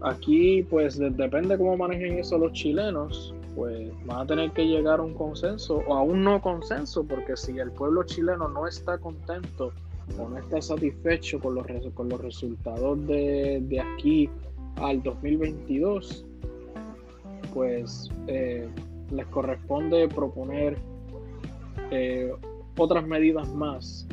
Aquí, 0.02 0.64
pues 0.64 0.98
depende 0.98 1.58
cómo 1.58 1.78
manejen 1.78 2.18
eso 2.18 2.38
los 2.40 2.54
chilenos, 2.54 3.36
pues 3.56 3.92
van 4.06 4.22
a 4.22 4.26
tener 4.26 4.52
que 4.52 4.66
llegar 4.66 5.00
a 5.00 5.04
un 5.04 5.14
consenso 5.14 5.84
o 5.88 5.94
a 5.94 6.02
un 6.02 6.24
no 6.24 6.42
consenso, 6.42 7.04
porque 7.04 7.38
si 7.38 7.60
el 7.60 7.72
pueblo 7.72 8.04
chileno 8.04 8.48
no 8.48 8.68
está 8.68 8.98
contento 8.98 9.72
o 10.20 10.30
no 10.30 10.38
está 10.38 10.62
satisfecho 10.62 11.40
con 11.40 11.56
los, 11.56 11.66
con 11.94 12.10
los 12.10 12.22
resultados 12.22 13.06
de, 13.08 13.84
aquí 13.96 14.30
al 14.78 15.02
2022, 15.04 16.26
pues 17.54 18.10
eh, 18.28 18.68
les 19.12 19.26
corresponde 19.28 20.08
proponer 20.08 20.78
eh, 21.92 22.32
otras 22.78 23.06
medidas 23.06 23.48
más 23.54 24.08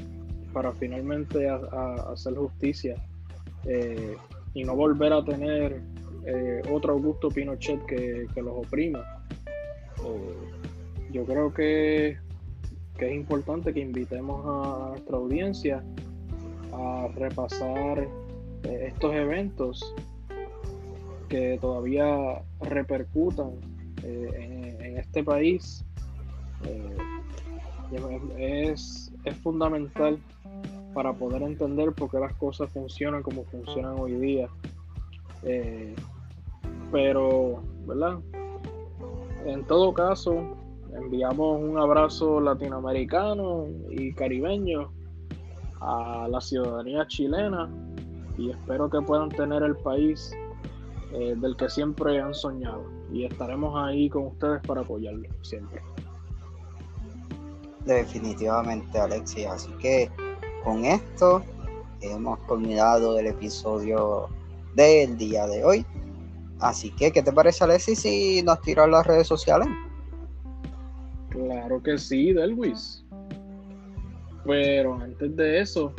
para 0.52 0.72
finalmente 0.72 1.48
hacer 1.48 2.34
justicia. 2.34 2.94
Eh, 3.64 4.16
y 4.54 4.64
no 4.64 4.74
volver 4.74 5.12
a 5.12 5.24
tener 5.24 5.80
otro 6.70 6.94
Augusto 6.94 7.28
Pinochet 7.28 7.84
que, 7.86 8.26
los 8.36 8.66
oprima. 8.66 9.04
Yo 11.10 11.24
creo 11.24 11.52
que, 11.54 12.18
es 13.06 13.14
importante 13.14 13.72
que 13.72 13.80
invitemos 13.80 14.44
a 14.44 14.88
nuestra 14.90 15.16
audiencia 15.16 15.84
a 16.72 17.08
repasar 17.14 18.08
eh, 18.64 18.84
estos 18.88 19.14
eventos 19.14 19.94
que 21.28 21.58
todavía 21.60 22.42
repercutan 22.60 23.52
en, 24.02 24.96
este 24.98 25.22
país. 25.22 25.84
es, 28.38 29.12
es 29.24 29.36
fundamental 29.36 30.18
para 30.98 31.12
poder 31.12 31.42
entender 31.42 31.92
por 31.92 32.10
qué 32.10 32.18
las 32.18 32.34
cosas 32.34 32.70
funcionan 32.72 33.22
como 33.22 33.44
funcionan 33.44 33.98
hoy 33.98 34.14
día. 34.14 34.48
Eh, 35.44 35.94
pero, 36.90 37.62
¿verdad? 37.86 38.18
En 39.46 39.64
todo 39.64 39.94
caso, 39.94 40.56
enviamos 40.94 41.60
un 41.60 41.78
abrazo 41.78 42.40
latinoamericano 42.40 43.66
y 43.90 44.12
caribeño 44.14 44.92
a 45.80 46.28
la 46.28 46.40
ciudadanía 46.40 47.06
chilena 47.06 47.70
y 48.36 48.50
espero 48.50 48.88
que 48.88 49.00
puedan 49.00 49.28
tener 49.28 49.62
el 49.62 49.76
país 49.76 50.32
eh, 51.12 51.34
del 51.36 51.56
que 51.56 51.68
siempre 51.68 52.20
han 52.20 52.34
soñado 52.34 52.84
y 53.12 53.24
estaremos 53.24 53.74
ahí 53.76 54.08
con 54.08 54.26
ustedes 54.26 54.60
para 54.66 54.82
apoyarlos 54.82 55.30
siempre. 55.42 55.80
Definitivamente, 57.84 58.98
Alexis. 58.98 59.46
Así 59.46 59.70
que 59.80 60.10
con 60.62 60.84
esto 60.84 61.42
hemos 62.02 62.38
culminado 62.40 63.18
el 63.18 63.28
episodio 63.28 64.28
del 64.74 65.16
día 65.16 65.46
de 65.46 65.64
hoy. 65.64 65.86
Así 66.60 66.90
que, 66.90 67.12
¿qué 67.12 67.22
te 67.22 67.32
parece, 67.32 67.64
Alexis, 67.64 68.00
si 68.00 68.42
nos 68.42 68.60
tiras 68.60 68.88
las 68.88 69.06
redes 69.06 69.26
sociales? 69.26 69.68
Claro 71.38 71.80
que 71.82 71.96
sí, 71.98 72.32
Delwis. 72.32 73.04
Pero 74.44 74.94
antes 74.94 75.36
de 75.36 75.60
eso, 75.60 75.94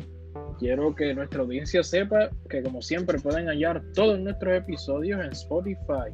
quiero 0.57 0.93
que 0.93 1.13
nuestra 1.13 1.41
audiencia 1.41 1.81
sepa 1.81 2.29
que 2.49 2.61
como 2.61 2.81
siempre 2.81 3.19
pueden 3.19 3.47
hallar 3.47 3.81
todos 3.93 4.19
nuestros 4.19 4.57
episodios 4.57 5.23
en 5.23 5.31
Spotify, 5.31 6.11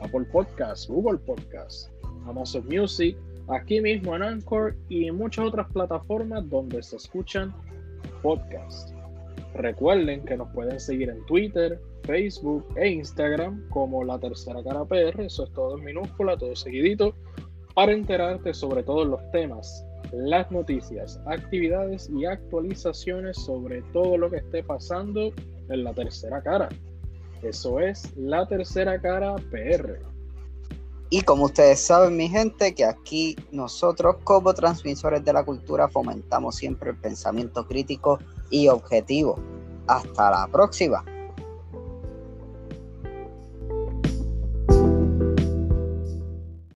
Apple 0.00 0.26
Podcasts, 0.30 0.86
Google 0.86 1.18
Podcasts, 1.18 1.90
Amazon 2.26 2.66
Music, 2.66 3.16
aquí 3.48 3.80
mismo 3.80 4.14
en 4.14 4.22
Anchor 4.22 4.76
y 4.88 5.08
en 5.08 5.16
muchas 5.16 5.46
otras 5.46 5.66
plataformas 5.72 6.48
donde 6.48 6.80
se 6.82 6.96
escuchan 6.96 7.52
podcasts. 8.22 8.94
Recuerden 9.54 10.24
que 10.24 10.36
nos 10.36 10.52
pueden 10.52 10.78
seguir 10.78 11.08
en 11.08 11.24
Twitter, 11.26 11.80
Facebook 12.04 12.64
e 12.76 12.90
Instagram 12.90 13.68
como 13.70 14.04
La 14.04 14.20
Tercera 14.20 14.62
Cara 14.62 14.84
PR, 14.84 15.20
eso 15.24 15.44
es 15.44 15.52
todo 15.52 15.78
en 15.78 15.84
minúscula, 15.84 16.36
todo 16.36 16.54
seguidito, 16.54 17.14
para 17.78 17.92
enterarte 17.92 18.52
sobre 18.54 18.82
todos 18.82 19.06
los 19.06 19.20
temas 19.30 19.84
las 20.10 20.50
noticias, 20.50 21.20
actividades 21.26 22.10
y 22.10 22.26
actualizaciones 22.26 23.36
sobre 23.36 23.82
todo 23.92 24.18
lo 24.18 24.28
que 24.28 24.38
esté 24.38 24.64
pasando 24.64 25.32
en 25.68 25.84
la 25.84 25.94
tercera 25.94 26.42
cara. 26.42 26.68
Eso 27.40 27.78
es 27.78 28.16
la 28.16 28.48
tercera 28.48 29.00
cara 29.00 29.36
PR. 29.52 30.00
Y 31.10 31.22
como 31.22 31.44
ustedes 31.44 31.78
saben, 31.78 32.16
mi 32.16 32.28
gente, 32.28 32.74
que 32.74 32.84
aquí 32.84 33.36
nosotros 33.52 34.16
como 34.24 34.52
transmisores 34.54 35.24
de 35.24 35.32
la 35.32 35.44
cultura 35.44 35.86
fomentamos 35.86 36.56
siempre 36.56 36.90
el 36.90 36.96
pensamiento 36.96 37.64
crítico 37.64 38.18
y 38.50 38.66
objetivo. 38.66 39.38
Hasta 39.86 40.32
la 40.32 40.48
próxima. 40.50 41.04